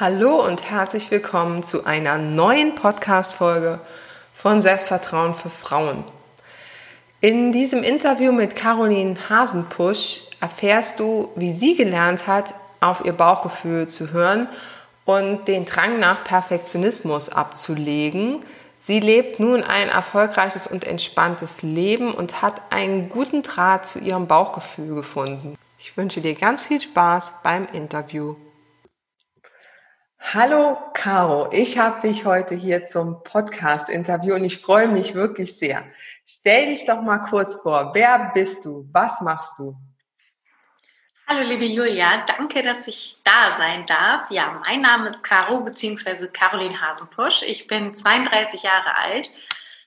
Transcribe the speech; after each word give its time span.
Hallo 0.00 0.46
und 0.46 0.70
herzlich 0.70 1.10
willkommen 1.10 1.64
zu 1.64 1.84
einer 1.84 2.18
neuen 2.18 2.76
Podcast-Folge 2.76 3.80
von 4.32 4.62
Selbstvertrauen 4.62 5.34
für 5.34 5.50
Frauen. 5.50 6.04
In 7.20 7.50
diesem 7.50 7.82
Interview 7.82 8.30
mit 8.30 8.54
Caroline 8.54 9.16
Hasenpusch 9.28 10.20
erfährst 10.38 11.00
du, 11.00 11.32
wie 11.34 11.52
sie 11.52 11.74
gelernt 11.74 12.28
hat, 12.28 12.54
auf 12.78 13.04
ihr 13.04 13.12
Bauchgefühl 13.12 13.88
zu 13.88 14.12
hören 14.12 14.46
und 15.04 15.48
den 15.48 15.64
Drang 15.64 15.98
nach 15.98 16.22
Perfektionismus 16.22 17.28
abzulegen. 17.28 18.44
Sie 18.78 19.00
lebt 19.00 19.40
nun 19.40 19.64
ein 19.64 19.88
erfolgreiches 19.88 20.68
und 20.68 20.84
entspanntes 20.84 21.62
Leben 21.62 22.14
und 22.14 22.40
hat 22.40 22.62
einen 22.70 23.08
guten 23.08 23.42
Draht 23.42 23.84
zu 23.84 23.98
ihrem 23.98 24.28
Bauchgefühl 24.28 24.94
gefunden. 24.94 25.56
Ich 25.80 25.96
wünsche 25.96 26.20
dir 26.20 26.36
ganz 26.36 26.66
viel 26.66 26.80
Spaß 26.80 27.34
beim 27.42 27.66
Interview. 27.72 28.36
Hallo 30.34 30.76
Caro, 30.92 31.48
ich 31.52 31.78
habe 31.78 32.06
dich 32.06 32.26
heute 32.26 32.54
hier 32.54 32.84
zum 32.84 33.22
Podcast-Interview 33.22 34.34
und 34.34 34.44
ich 34.44 34.60
freue 34.60 34.86
mich 34.86 35.14
wirklich 35.14 35.56
sehr. 35.56 35.82
Stell 36.26 36.66
dich 36.66 36.84
doch 36.84 37.00
mal 37.00 37.20
kurz 37.20 37.54
vor, 37.54 37.92
wer 37.94 38.32
bist 38.34 38.66
du, 38.66 38.86
was 38.92 39.22
machst 39.22 39.58
du? 39.58 39.74
Hallo 41.26 41.48
liebe 41.48 41.64
Julia, 41.64 42.26
danke, 42.26 42.62
dass 42.62 42.86
ich 42.88 43.16
da 43.24 43.56
sein 43.56 43.86
darf. 43.86 44.30
Ja, 44.30 44.60
mein 44.66 44.82
Name 44.82 45.08
ist 45.08 45.22
Caro 45.22 45.60
bzw. 45.60 46.26
Caroline 46.26 46.78
Hasenpusch. 46.78 47.42
Ich 47.44 47.66
bin 47.66 47.94
32 47.94 48.64
Jahre 48.64 48.98
alt, 48.98 49.30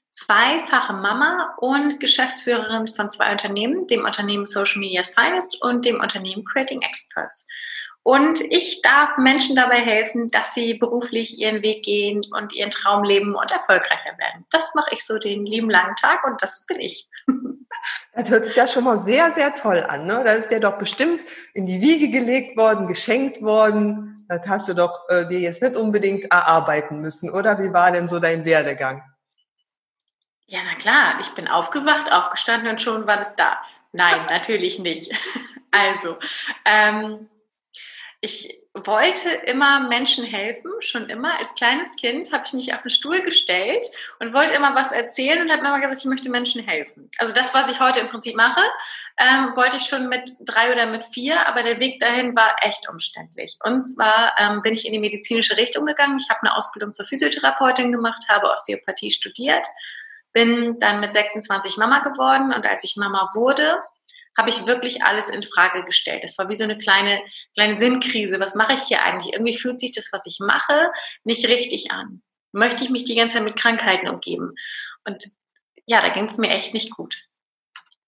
zweifache 0.09 0.93
Mama 0.93 1.53
und 1.59 1.99
Geschäftsführerin 1.99 2.87
von 2.87 3.11
zwei 3.11 3.31
Unternehmen, 3.31 3.85
dem 3.85 4.05
Unternehmen 4.05 4.47
Social 4.47 4.79
Media's 4.79 5.13
Finest 5.13 5.61
und 5.61 5.85
dem 5.85 5.99
Unternehmen 5.99 6.43
Creating 6.45 6.81
Experts. 6.81 7.47
Und 8.03 8.41
ich 8.41 8.81
darf 8.81 9.17
Menschen 9.17 9.55
dabei 9.55 9.79
helfen, 9.79 10.27
dass 10.29 10.55
sie 10.55 10.73
beruflich 10.73 11.37
ihren 11.37 11.61
Weg 11.61 11.83
gehen 11.83 12.21
und 12.31 12.53
ihren 12.53 12.71
Traum 12.71 13.03
leben 13.03 13.35
und 13.35 13.51
erfolgreicher 13.51 14.17
werden. 14.17 14.45
Das 14.49 14.73
mache 14.73 14.89
ich 14.91 15.05
so 15.05 15.19
den 15.19 15.45
lieben 15.45 15.69
langen 15.69 15.95
Tag 15.95 16.25
und 16.25 16.41
das 16.41 16.65
bin 16.65 16.79
ich. 16.79 17.07
Das 18.13 18.29
hört 18.29 18.45
sich 18.45 18.57
ja 18.57 18.67
schon 18.67 18.83
mal 18.83 18.99
sehr, 18.99 19.31
sehr 19.31 19.55
toll 19.55 19.79
an. 19.79 20.05
Ne? 20.05 20.21
Das 20.25 20.35
ist 20.35 20.51
dir 20.51 20.59
doch 20.59 20.77
bestimmt 20.77 21.23
in 21.53 21.65
die 21.65 21.81
Wiege 21.81 22.09
gelegt 22.09 22.57
worden, 22.57 22.85
geschenkt 22.85 23.41
worden. 23.41 24.25
Das 24.27 24.41
hast 24.47 24.67
du 24.67 24.73
doch 24.75 25.09
äh, 25.09 25.25
dir 25.27 25.39
jetzt 25.39 25.61
nicht 25.63 25.75
unbedingt 25.75 26.25
erarbeiten 26.25 26.99
müssen, 26.99 27.31
oder? 27.31 27.57
Wie 27.59 27.73
war 27.73 27.91
denn 27.91 28.07
so 28.07 28.19
dein 28.19 28.45
Werdegang? 28.45 29.01
Ja, 30.45 30.59
na 30.65 30.75
klar. 30.75 31.15
Ich 31.21 31.29
bin 31.29 31.47
aufgewacht, 31.47 32.11
aufgestanden 32.11 32.69
und 32.69 32.81
schon 32.81 33.07
war 33.07 33.17
das 33.17 33.35
da. 33.37 33.57
Nein, 33.93 34.25
natürlich 34.29 34.77
nicht. 34.77 35.11
Also, 35.71 36.17
ähm, 36.65 37.29
ich 38.23 38.59
wollte 38.73 39.29
immer 39.47 39.87
Menschen 39.89 40.23
helfen, 40.23 40.71
schon 40.79 41.09
immer. 41.09 41.37
Als 41.39 41.55
kleines 41.55 41.87
Kind 41.99 42.31
habe 42.31 42.43
ich 42.45 42.53
mich 42.53 42.73
auf 42.73 42.83
den 42.83 42.91
Stuhl 42.91 43.19
gestellt 43.19 43.85
und 44.19 44.31
wollte 44.31 44.53
immer 44.53 44.75
was 44.75 44.91
erzählen 44.91 45.41
und 45.41 45.51
habe 45.51 45.61
immer 45.61 45.79
gesagt, 45.79 45.99
ich 45.99 46.05
möchte 46.05 46.29
Menschen 46.29 46.63
helfen. 46.63 47.09
Also 47.17 47.33
das, 47.33 47.53
was 47.55 47.67
ich 47.69 47.79
heute 47.79 47.99
im 47.99 48.09
Prinzip 48.09 48.35
mache, 48.35 48.61
ähm, 49.17 49.55
wollte 49.55 49.77
ich 49.77 49.83
schon 49.83 50.07
mit 50.07 50.37
drei 50.41 50.71
oder 50.71 50.85
mit 50.85 51.03
vier, 51.03 51.47
aber 51.47 51.63
der 51.63 51.79
Weg 51.79 51.99
dahin 51.99 52.35
war 52.35 52.55
echt 52.61 52.87
umständlich. 52.87 53.57
Und 53.63 53.81
zwar 53.81 54.33
ähm, 54.37 54.61
bin 54.61 54.73
ich 54.73 54.85
in 54.85 54.93
die 54.93 54.99
medizinische 54.99 55.57
Richtung 55.57 55.85
gegangen. 55.85 56.19
Ich 56.19 56.29
habe 56.29 56.41
eine 56.43 56.55
Ausbildung 56.55 56.93
zur 56.93 57.07
Physiotherapeutin 57.07 57.91
gemacht, 57.91 58.23
habe 58.29 58.51
Osteopathie 58.51 59.09
studiert, 59.09 59.65
bin 60.31 60.77
dann 60.79 61.01
mit 61.01 61.11
26 61.11 61.75
Mama 61.77 61.99
geworden 61.99 62.53
und 62.53 62.67
als 62.67 62.83
ich 62.83 62.95
Mama 62.97 63.31
wurde, 63.33 63.81
habe 64.37 64.49
ich 64.49 64.65
wirklich 64.65 65.03
alles 65.03 65.29
in 65.29 65.43
Frage 65.43 65.83
gestellt. 65.83 66.23
Das 66.23 66.37
war 66.37 66.49
wie 66.49 66.55
so 66.55 66.63
eine 66.63 66.77
kleine, 66.77 67.21
kleine 67.53 67.77
Sinnkrise. 67.77 68.39
Was 68.39 68.55
mache 68.55 68.73
ich 68.73 68.81
hier 68.81 69.03
eigentlich? 69.03 69.33
Irgendwie 69.33 69.57
fühlt 69.57 69.79
sich 69.79 69.91
das, 69.91 70.09
was 70.11 70.25
ich 70.25 70.37
mache, 70.39 70.91
nicht 71.23 71.47
richtig 71.47 71.91
an. 71.91 72.21
Möchte 72.53 72.83
ich 72.83 72.89
mich 72.89 73.05
die 73.05 73.15
ganze 73.15 73.35
Zeit 73.35 73.43
mit 73.43 73.57
Krankheiten 73.57 74.07
umgeben? 74.07 74.55
Und 75.05 75.25
ja, 75.85 76.01
da 76.01 76.09
ging 76.09 76.25
es 76.25 76.37
mir 76.37 76.49
echt 76.49 76.73
nicht 76.73 76.91
gut. 76.91 77.15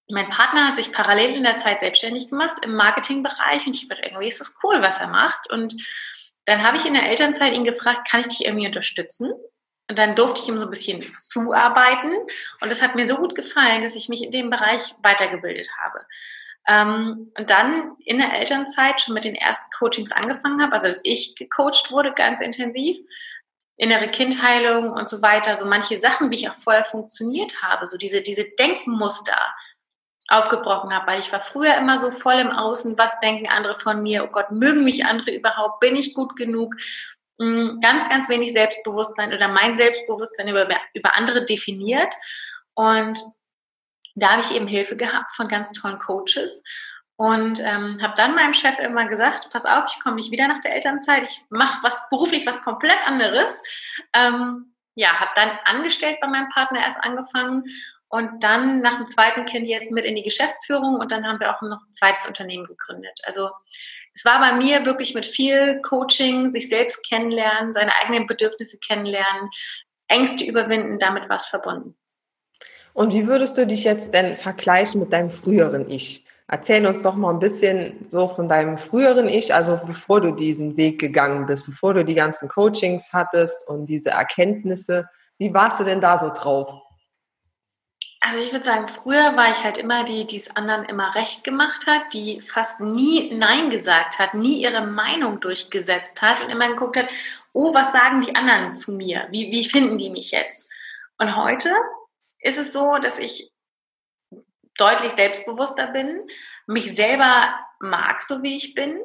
Mein 0.09 0.29
Partner 0.29 0.67
hat 0.67 0.75
sich 0.75 0.91
parallel 0.91 1.35
in 1.35 1.43
der 1.43 1.57
Zeit 1.57 1.79
selbstständig 1.79 2.27
gemacht 2.29 2.57
im 2.63 2.75
Marketingbereich 2.75 3.65
und 3.65 3.75
ich 3.75 3.87
dachte, 3.87 4.03
irgendwie 4.03 4.27
ist 4.27 4.41
das 4.41 4.55
cool, 4.63 4.81
was 4.81 4.99
er 4.99 5.07
macht. 5.07 5.49
Und 5.51 5.75
dann 6.45 6.63
habe 6.63 6.77
ich 6.77 6.85
in 6.85 6.93
der 6.93 7.07
Elternzeit 7.09 7.53
ihn 7.53 7.63
gefragt, 7.63 8.07
kann 8.09 8.21
ich 8.21 8.27
dich 8.27 8.45
irgendwie 8.45 8.67
unterstützen? 8.67 9.31
Und 9.89 9.97
dann 9.97 10.15
durfte 10.15 10.41
ich 10.41 10.49
ihm 10.49 10.57
so 10.57 10.65
ein 10.65 10.71
bisschen 10.71 11.03
zuarbeiten. 11.19 12.11
Und 12.61 12.71
das 12.71 12.81
hat 12.81 12.95
mir 12.95 13.07
so 13.07 13.17
gut 13.17 13.35
gefallen, 13.35 13.81
dass 13.81 13.95
ich 13.95 14.09
mich 14.09 14.23
in 14.23 14.31
dem 14.31 14.49
Bereich 14.49 14.95
weitergebildet 15.01 15.69
habe. 15.77 16.05
Ähm, 16.67 17.31
und 17.37 17.49
dann 17.49 17.95
in 17.99 18.17
der 18.17 18.33
Elternzeit 18.33 19.01
schon 19.01 19.13
mit 19.13 19.25
den 19.25 19.35
ersten 19.35 19.69
Coachings 19.77 20.13
angefangen 20.13 20.61
habe, 20.61 20.73
also 20.73 20.87
dass 20.87 21.01
ich 21.03 21.35
gecoacht 21.35 21.91
wurde 21.91 22.13
ganz 22.13 22.39
intensiv, 22.39 22.97
innere 23.75 24.09
Kindheilung 24.09 24.91
und 24.91 25.09
so 25.09 25.21
weiter, 25.21 25.57
so 25.57 25.65
manche 25.65 25.99
Sachen, 25.99 26.31
wie 26.31 26.35
ich 26.35 26.49
auch 26.49 26.55
vorher 26.55 26.85
funktioniert 26.85 27.61
habe, 27.61 27.85
so 27.85 27.97
diese, 27.97 28.21
diese 28.21 28.45
Denkmuster 28.57 29.37
aufgebrochen 30.29 30.93
habe, 30.93 31.07
weil 31.07 31.19
ich 31.19 31.33
war 31.33 31.41
früher 31.41 31.75
immer 31.75 31.97
so 31.97 32.09
voll 32.11 32.35
im 32.35 32.51
Außen, 32.51 32.97
was 32.97 33.19
denken 33.19 33.49
andere 33.49 33.77
von 33.77 34.01
mir, 34.01 34.23
oh 34.23 34.31
Gott, 34.31 34.51
mögen 34.51 34.85
mich 34.85 35.05
andere 35.05 35.31
überhaupt, 35.31 35.81
bin 35.81 35.97
ich 35.97 36.13
gut 36.13 36.37
genug? 36.37 36.75
Mm, 37.43 37.79
ganz, 37.81 38.07
ganz 38.09 38.29
wenig 38.29 38.53
Selbstbewusstsein 38.53 39.33
oder 39.33 39.49
mein 39.49 39.75
Selbstbewusstsein 39.75 40.47
über, 40.47 40.67
über 40.93 41.15
andere 41.15 41.43
definiert. 41.43 42.13
Und 42.73 43.19
da 44.15 44.31
habe 44.31 44.41
ich 44.41 44.55
eben 44.55 44.67
Hilfe 44.67 44.95
gehabt 44.95 45.35
von 45.35 45.47
ganz 45.47 45.71
tollen 45.73 45.99
Coaches 45.99 46.63
und 47.17 47.59
ähm, 47.59 47.99
habe 48.01 48.13
dann 48.15 48.35
meinem 48.35 48.53
Chef 48.53 48.79
immer 48.79 49.07
gesagt, 49.07 49.49
pass 49.51 49.65
auf, 49.65 49.85
ich 49.87 50.01
komme 50.01 50.15
nicht 50.15 50.31
wieder 50.31 50.47
nach 50.47 50.61
der 50.61 50.75
Elternzeit, 50.75 51.23
ich 51.23 51.41
mache 51.49 51.79
was 51.83 52.07
beruflich 52.09 52.45
was 52.45 52.63
komplett 52.63 52.99
anderes. 53.05 53.61
Ähm, 54.13 54.73
ja, 54.95 55.19
habe 55.19 55.31
dann 55.35 55.51
angestellt 55.65 56.19
bei 56.21 56.27
meinem 56.27 56.49
Partner 56.49 56.79
erst 56.79 57.03
angefangen 57.03 57.65
und 58.07 58.43
dann 58.43 58.81
nach 58.81 58.97
dem 58.97 59.07
zweiten 59.07 59.45
Kind 59.45 59.67
jetzt 59.67 59.91
mit 59.91 60.05
in 60.05 60.15
die 60.15 60.23
Geschäftsführung 60.23 60.95
und 60.95 61.11
dann 61.11 61.27
haben 61.27 61.39
wir 61.39 61.55
auch 61.55 61.61
noch 61.61 61.81
ein 61.87 61.93
zweites 61.93 62.27
Unternehmen 62.27 62.65
gegründet. 62.65 63.19
Also 63.23 63.49
es 64.15 64.25
war 64.25 64.39
bei 64.39 64.53
mir 64.53 64.85
wirklich 64.85 65.15
mit 65.15 65.25
viel 65.25 65.81
Coaching, 65.81 66.49
sich 66.49 66.69
selbst 66.69 67.07
kennenlernen, 67.07 67.73
seine 67.73 67.91
eigenen 68.01 68.27
Bedürfnisse 68.27 68.77
kennenlernen, 68.79 69.49
Ängste 70.07 70.45
überwinden, 70.45 70.99
damit 70.99 71.29
was 71.29 71.45
verbunden. 71.45 71.95
Und 72.93 73.13
wie 73.13 73.27
würdest 73.27 73.57
du 73.57 73.65
dich 73.65 73.83
jetzt 73.83 74.13
denn 74.13 74.37
vergleichen 74.37 74.99
mit 74.99 75.11
deinem 75.11 75.31
früheren 75.31 75.89
Ich? 75.89 76.25
Erzähl 76.47 76.85
uns 76.85 77.01
doch 77.01 77.15
mal 77.15 77.31
ein 77.31 77.39
bisschen 77.39 78.05
so 78.09 78.27
von 78.27 78.47
deinem 78.47 78.77
früheren 78.77 79.27
Ich, 79.27 79.53
also 79.53 79.79
bevor 79.87 80.21
du 80.21 80.31
diesen 80.31 80.77
Weg 80.77 80.99
gegangen 80.99 81.47
bist, 81.47 81.65
bevor 81.65 81.95
du 81.95 82.05
die 82.05 82.13
ganzen 82.13 82.47
Coachings 82.49 83.11
hattest 83.13 83.67
und 83.67 83.87
diese 83.87 84.11
Erkenntnisse. 84.11 85.09
Wie 85.39 85.53
warst 85.53 85.79
du 85.79 85.83
denn 85.83 86.01
da 86.01 86.19
so 86.19 86.29
drauf? 86.29 86.83
Also 88.25 88.39
ich 88.39 88.53
würde 88.53 88.63
sagen, 88.63 88.87
früher 88.87 89.35
war 89.35 89.51
ich 89.51 89.65
halt 89.65 89.77
immer 89.77 90.05
die, 90.05 90.25
die 90.25 90.37
es 90.37 90.55
anderen 90.55 90.85
immer 90.85 91.13
recht 91.13 91.43
gemacht 91.43 91.87
hat, 91.87 92.13
die 92.13 92.39
fast 92.39 92.79
nie 92.79 93.35
Nein 93.35 93.69
gesagt 93.69 94.17
hat, 94.17 94.33
nie 94.33 94.61
ihre 94.61 94.85
Meinung 94.85 95.41
durchgesetzt 95.41 96.21
hat 96.21 96.41
und 96.41 96.49
immer 96.49 96.69
geguckt 96.69 96.95
hat, 96.95 97.09
oh, 97.51 97.73
was 97.73 97.91
sagen 97.91 98.21
die 98.21 98.33
anderen 98.33 98.73
zu 98.73 98.93
mir? 98.93 99.27
Wie, 99.29 99.51
wie 99.51 99.65
finden 99.65 99.97
die 99.97 100.09
mich 100.09 100.31
jetzt? 100.31 100.71
Und 101.17 101.35
heute 101.35 101.69
ist 102.39 102.57
es 102.57 102.71
so, 102.71 102.97
dass 102.97 103.19
ich 103.19 103.51
deutlich 104.77 105.11
selbstbewusster 105.11 105.87
bin, 105.87 106.25
mich 106.65 106.95
selber 106.95 107.53
mag, 107.81 108.23
so 108.23 108.41
wie 108.41 108.55
ich 108.55 108.73
bin 108.73 109.03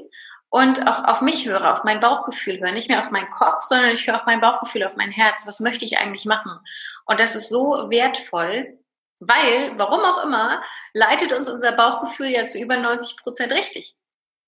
und 0.49 0.87
auch 0.87 1.03
auf 1.03 1.23
mich 1.23 1.45
höre, 1.45 1.73
auf 1.73 1.83
mein 1.83 1.99
Bauchgefühl 1.99 2.61
höre, 2.61 2.71
nicht 2.71 2.89
mehr 2.89 3.01
auf 3.01 3.11
meinen 3.11 3.31
Kopf, 3.31 3.65
sondern 3.65 3.91
ich 3.91 4.07
höre 4.07 4.15
auf 4.15 4.27
mein 4.27 4.41
Bauchgefühl, 4.41 4.85
auf 4.85 4.95
mein 4.95 5.11
Herz. 5.11 5.45
Was 5.45 5.59
möchte 5.59 5.85
ich 5.85 5.99
eigentlich 5.99 6.25
machen? 6.25 6.61
Und 7.05 7.19
das 7.19 7.35
ist 7.35 7.49
so 7.49 7.91
wertvoll, 7.91 8.79
weil, 9.21 9.79
warum 9.79 10.01
auch 10.01 10.25
immer, 10.25 10.63
leitet 10.93 11.33
uns 11.33 11.49
unser 11.49 11.73
Bauchgefühl 11.73 12.29
ja 12.29 12.47
zu 12.47 12.59
über 12.59 12.77
90 12.77 13.17
Prozent 13.17 13.53
richtig. 13.53 13.95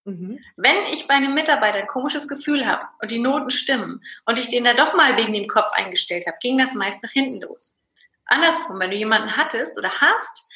Mhm. 0.05 0.39
Wenn 0.57 0.77
ich 0.93 1.07
bei 1.07 1.15
einem 1.15 1.35
Mitarbeiter 1.35 1.79
ein 1.79 1.87
komisches 1.87 2.29
Gefühl 2.29 2.67
habe 2.67 2.87
und 3.03 3.11
die 3.11 3.19
Noten 3.19 3.51
stimmen 3.51 4.03
und 4.25 4.39
ich 4.39 4.49
den 4.49 4.65
da 4.65 4.75
doch 4.75 4.95
mal 4.95 5.17
wegen 5.17 5.33
dem 5.33 5.47
Kopf 5.47 5.73
eingestellt 5.73 6.27
habe, 6.27 6.39
ging 6.41 6.59
das 6.59 6.75
meist 6.75 7.03
nach 7.03 7.11
hinten 7.11 7.41
los. 7.41 7.79
Andersrum, 8.27 8.79
wenn 8.79 8.91
du 8.91 8.97
jemanden 8.97 9.37
hattest 9.37 9.79
oder 9.79 9.91
hast, 10.01 10.47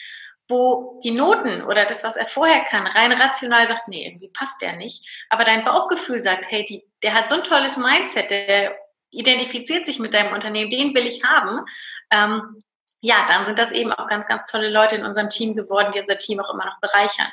wo 0.49 1.01
die 1.03 1.11
Noten 1.11 1.63
oder 1.63 1.85
das, 1.87 2.05
was 2.05 2.17
er 2.17 2.27
vorher 2.27 2.65
kann, 2.65 2.87
rein 2.87 3.13
rational 3.13 3.67
sagt, 3.67 3.89
nee, 3.89 4.07
irgendwie 4.07 4.29
passt 4.29 4.63
der 4.63 4.75
nicht, 4.75 5.05
aber 5.31 5.45
dein 5.45 5.65
Bauchgefühl 5.65 6.21
sagt, 6.21 6.47
hey, 6.49 6.65
die, 6.65 6.85
der 7.03 7.15
hat 7.15 7.29
so 7.29 7.37
ein 7.37 7.45
tolles 7.45 7.77
Mindset, 7.77 8.31
der 8.31 8.79
identifiziert 9.11 9.87
sich 9.87 9.99
mit 9.99 10.13
deinem 10.13 10.35
Unternehmen, 10.35 10.71
den 10.71 10.95
will 10.95 11.07
ich 11.07 11.23
haben, 11.25 11.65
ähm, 12.11 12.63
ja, 13.05 13.27
dann 13.29 13.45
sind 13.45 13.59
das 13.59 13.71
eben 13.71 13.93
auch 13.93 14.07
ganz, 14.07 14.27
ganz 14.27 14.47
tolle 14.47 14.71
Leute 14.71 14.97
in 14.97 15.05
unserem 15.05 15.29
Team 15.29 15.55
geworden, 15.55 15.91
die 15.93 15.99
unser 15.99 16.17
Team 16.17 16.41
auch 16.41 16.49
immer 16.49 16.65
noch 16.65 16.81
bereichern. 16.81 17.31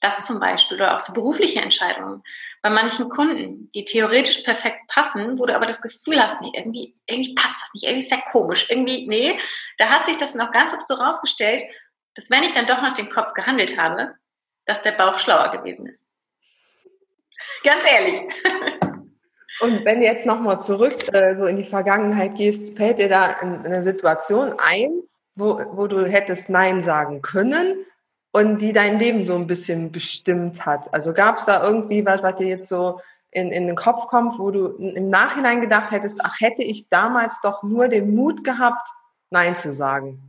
Das 0.00 0.24
zum 0.26 0.40
Beispiel 0.40 0.78
oder 0.78 0.96
auch 0.96 1.00
so 1.00 1.12
berufliche 1.12 1.60
Entscheidungen. 1.60 2.22
Bei 2.62 2.70
manchen 2.70 3.10
Kunden, 3.10 3.70
die 3.72 3.84
theoretisch 3.84 4.38
perfekt 4.38 4.86
passen, 4.88 5.38
wo 5.38 5.44
du 5.44 5.54
aber 5.54 5.66
das 5.66 5.82
Gefühl 5.82 6.22
hast, 6.22 6.40
nee, 6.40 6.52
irgendwie, 6.54 6.94
irgendwie 7.06 7.34
passt 7.34 7.60
das 7.60 7.74
nicht, 7.74 7.84
irgendwie 7.84 8.06
ist 8.06 8.10
ja 8.10 8.22
komisch, 8.32 8.70
irgendwie, 8.70 9.06
nee, 9.06 9.38
da 9.76 9.90
hat 9.90 10.06
sich 10.06 10.16
das 10.16 10.34
noch 10.34 10.52
ganz 10.52 10.72
oft 10.72 10.86
so 10.86 10.94
rausgestellt, 10.94 11.70
dass 12.14 12.30
wenn 12.30 12.44
ich 12.44 12.54
dann 12.54 12.64
doch 12.64 12.80
nach 12.80 12.94
dem 12.94 13.10
Kopf 13.10 13.34
gehandelt 13.34 13.78
habe, 13.78 14.14
dass 14.64 14.80
der 14.80 14.92
Bauch 14.92 15.18
schlauer 15.18 15.50
gewesen 15.50 15.86
ist. 15.86 16.08
Ganz 17.62 17.84
ehrlich. 17.84 18.20
Und 19.60 19.84
wenn 19.84 20.00
du 20.00 20.06
jetzt 20.06 20.26
nochmal 20.26 20.60
zurück 20.60 20.94
äh, 21.12 21.34
so 21.36 21.46
in 21.46 21.56
die 21.56 21.64
Vergangenheit 21.64 22.36
gehst, 22.36 22.76
fällt 22.76 22.98
dir 22.98 23.08
da 23.08 23.24
eine 23.24 23.82
Situation 23.82 24.54
ein, 24.58 25.02
wo, 25.34 25.60
wo 25.72 25.86
du 25.86 26.06
hättest 26.06 26.48
Nein 26.48 26.80
sagen 26.80 27.22
können 27.22 27.84
und 28.32 28.58
die 28.60 28.72
dein 28.72 28.98
Leben 28.98 29.24
so 29.24 29.34
ein 29.34 29.46
bisschen 29.46 29.90
bestimmt 29.90 30.64
hat? 30.64 30.92
Also 30.92 31.12
gab 31.12 31.38
es 31.38 31.46
da 31.46 31.62
irgendwie 31.62 32.04
was, 32.06 32.22
was 32.22 32.36
dir 32.36 32.46
jetzt 32.46 32.68
so 32.68 33.00
in, 33.30 33.50
in 33.50 33.66
den 33.66 33.76
Kopf 33.76 34.06
kommt, 34.06 34.38
wo 34.38 34.50
du 34.50 34.68
im 34.76 35.10
Nachhinein 35.10 35.60
gedacht 35.60 35.90
hättest, 35.90 36.20
ach, 36.24 36.40
hätte 36.40 36.62
ich 36.62 36.88
damals 36.88 37.40
doch 37.40 37.62
nur 37.62 37.88
den 37.88 38.14
Mut 38.14 38.44
gehabt, 38.44 38.88
Nein 39.30 39.54
zu 39.56 39.74
sagen? 39.74 40.27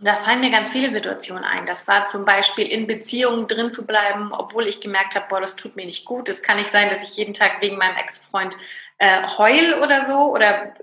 Da 0.00 0.14
fallen 0.14 0.40
mir 0.40 0.50
ganz 0.50 0.70
viele 0.70 0.92
Situationen 0.92 1.42
ein. 1.42 1.66
Das 1.66 1.88
war 1.88 2.04
zum 2.04 2.24
Beispiel 2.24 2.66
in 2.66 2.86
Beziehungen 2.86 3.48
drin 3.48 3.70
zu 3.70 3.84
bleiben, 3.84 4.32
obwohl 4.32 4.68
ich 4.68 4.80
gemerkt 4.80 5.16
habe, 5.16 5.26
boah, 5.28 5.40
das 5.40 5.56
tut 5.56 5.74
mir 5.74 5.86
nicht 5.86 6.04
gut. 6.04 6.28
Es 6.28 6.42
kann 6.42 6.56
nicht 6.56 6.70
sein, 6.70 6.88
dass 6.88 7.02
ich 7.02 7.16
jeden 7.16 7.34
Tag 7.34 7.60
wegen 7.60 7.78
meinem 7.78 7.96
Ex-Freund 7.96 8.56
äh, 8.98 9.26
heul 9.36 9.82
oder 9.82 10.06
so 10.06 10.32
oder 10.32 10.74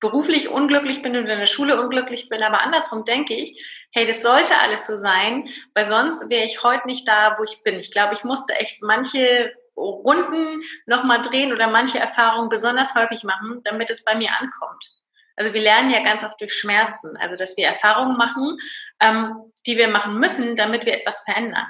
beruflich 0.00 0.50
unglücklich 0.50 1.00
bin 1.00 1.16
und 1.16 1.26
in 1.26 1.38
der 1.38 1.46
Schule 1.46 1.80
unglücklich 1.80 2.28
bin. 2.28 2.42
Aber 2.42 2.60
andersrum 2.60 3.04
denke 3.06 3.32
ich, 3.32 3.86
hey, 3.92 4.06
das 4.06 4.20
sollte 4.20 4.58
alles 4.58 4.86
so 4.86 4.96
sein, 4.96 5.48
weil 5.72 5.84
sonst 5.84 6.28
wäre 6.28 6.44
ich 6.44 6.62
heute 6.62 6.86
nicht 6.88 7.08
da, 7.08 7.36
wo 7.38 7.44
ich 7.44 7.62
bin. 7.62 7.78
Ich 7.78 7.90
glaube, 7.90 8.12
ich 8.12 8.24
musste 8.24 8.54
echt 8.54 8.82
manche 8.82 9.50
Runden 9.78 10.62
nochmal 10.84 11.22
drehen 11.22 11.54
oder 11.54 11.68
manche 11.68 11.98
Erfahrungen 11.98 12.50
besonders 12.50 12.94
häufig 12.94 13.24
machen, 13.24 13.62
damit 13.64 13.88
es 13.88 14.04
bei 14.04 14.14
mir 14.14 14.30
ankommt. 14.38 14.97
Also 15.38 15.54
wir 15.54 15.60
lernen 15.60 15.90
ja 15.90 16.02
ganz 16.02 16.24
oft 16.24 16.40
durch 16.40 16.52
Schmerzen, 16.52 17.16
also 17.16 17.36
dass 17.36 17.56
wir 17.56 17.66
Erfahrungen 17.66 18.16
machen, 18.16 18.58
ähm, 19.00 19.36
die 19.66 19.76
wir 19.76 19.88
machen 19.88 20.18
müssen, 20.18 20.56
damit 20.56 20.84
wir 20.84 20.94
etwas 20.94 21.20
verändern. 21.20 21.66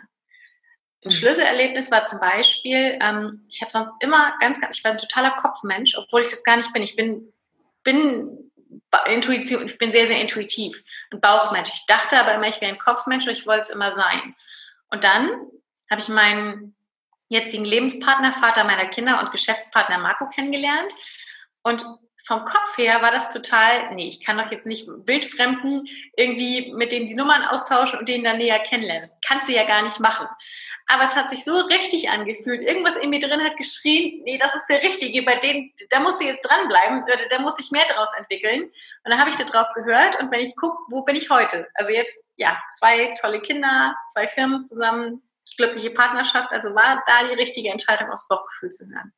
Ein 1.05 1.09
mhm. 1.09 1.11
Schlüsselerlebnis 1.11 1.91
war 1.91 2.05
zum 2.05 2.19
Beispiel, 2.19 2.99
ähm, 3.03 3.45
ich 3.49 3.61
habe 3.61 3.71
sonst 3.71 3.93
immer 4.01 4.37
ganz, 4.41 4.59
ganz, 4.61 4.79
ich 4.79 4.85
war 4.85 4.93
ein 4.93 4.99
totaler 4.99 5.33
Kopfmensch, 5.33 5.97
obwohl 5.99 6.23
ich 6.23 6.29
das 6.29 6.45
gar 6.45 6.57
nicht 6.57 6.73
bin. 6.73 6.83
Ich 6.83 6.97
bin, 6.97 7.33
bin 7.85 8.51
Intuition, 9.07 9.67
ich 9.67 9.77
bin 9.77 9.93
sehr, 9.93 10.07
sehr 10.07 10.21
intuitiv 10.21 10.83
und 11.13 11.21
Bauchmensch. 11.21 11.71
Ich 11.75 11.87
dachte 11.87 12.19
aber 12.19 12.35
immer, 12.35 12.49
ich 12.49 12.63
wäre 12.63 12.73
ein 12.73 12.79
Kopfmensch 12.79 13.27
und 13.27 13.33
ich 13.33 13.47
wollte 13.47 13.61
es 13.61 13.71
immer 13.71 13.91
sein. 13.91 14.35
Und 14.91 15.05
dann 15.05 15.29
habe 15.91 16.01
ich 16.01 16.09
meinen 16.09 16.75
jetzigen 17.29 17.67
Lebenspartner, 17.67 18.33
Vater 18.33 18.65
meiner 18.65 18.87
Kinder 18.87 19.21
und 19.21 19.31
Geschäftspartner 19.31 19.99
Marco 19.99 20.27
kennengelernt. 20.29 20.91
Und 21.63 21.85
vom 22.29 22.45
Kopf 22.45 22.77
her 22.77 23.01
war 23.01 23.11
das 23.11 23.31
total, 23.31 23.95
nee, 23.95 24.07
ich 24.07 24.23
kann 24.23 24.37
doch 24.37 24.51
jetzt 24.51 24.67
nicht 24.67 24.87
Wildfremden 24.87 25.89
irgendwie 26.15 26.75
mit 26.75 26.93
denen 26.93 27.07
die 27.07 27.15
Nummern 27.15 27.43
austauschen 27.43 27.99
und 27.99 28.07
denen 28.07 28.23
dann 28.23 28.37
näher 28.37 28.59
kennenlernen. 28.61 29.03
Das 29.03 29.17
kannst 29.27 29.49
du 29.49 29.55
ja 29.55 29.65
gar 29.65 29.81
nicht 29.81 29.99
machen. 29.99 30.29
Aber 30.89 31.05
es 31.05 31.17
hat 31.17 31.31
sich 31.31 31.43
so 31.43 31.57
richtig 31.57 32.11
angefühlt. 32.11 32.63
Irgendwas 32.63 32.97
in 32.97 33.09
mir 33.09 33.19
drin 33.19 33.43
hat 33.43 33.57
geschrien, 33.57 34.23
nee, 34.25 34.37
das 34.37 34.55
ist 34.55 34.67
der 34.69 34.83
Richtige, 34.83 35.23
bei 35.23 35.37
dem, 35.37 35.73
da 35.89 36.01
musst 36.01 36.21
du 36.21 36.27
jetzt 36.27 36.43
dranbleiben, 36.43 37.05
da, 37.31 37.39
muss 37.39 37.59
ich 37.59 37.71
mehr 37.71 37.87
daraus 37.89 38.13
entwickeln. 38.19 38.65
Und 38.65 39.11
dann 39.11 39.19
habe 39.19 39.31
ich 39.31 39.37
da 39.37 39.45
drauf 39.45 39.69
gehört 39.75 40.21
und 40.21 40.31
wenn 40.31 40.41
ich 40.41 40.55
gucke, 40.55 40.77
wo 40.91 41.05
bin 41.05 41.17
ich 41.17 41.31
heute? 41.31 41.67
Also 41.75 41.93
jetzt, 41.93 42.27
ja, 42.37 42.59
zwei 42.79 43.15
tolle 43.19 43.41
Kinder, 43.41 43.97
zwei 44.13 44.29
Firmen 44.29 44.61
zusammen, 44.61 45.23
glückliche 45.57 45.91
Partnerschaft. 45.91 46.53
Also 46.53 46.75
war 46.75 47.03
da 47.07 47.23
die 47.23 47.35
richtige 47.35 47.71
Entscheidung 47.71 48.11
aus 48.11 48.29
Bauchgefühl 48.29 48.69
zu 48.69 48.87
hören. 48.91 49.15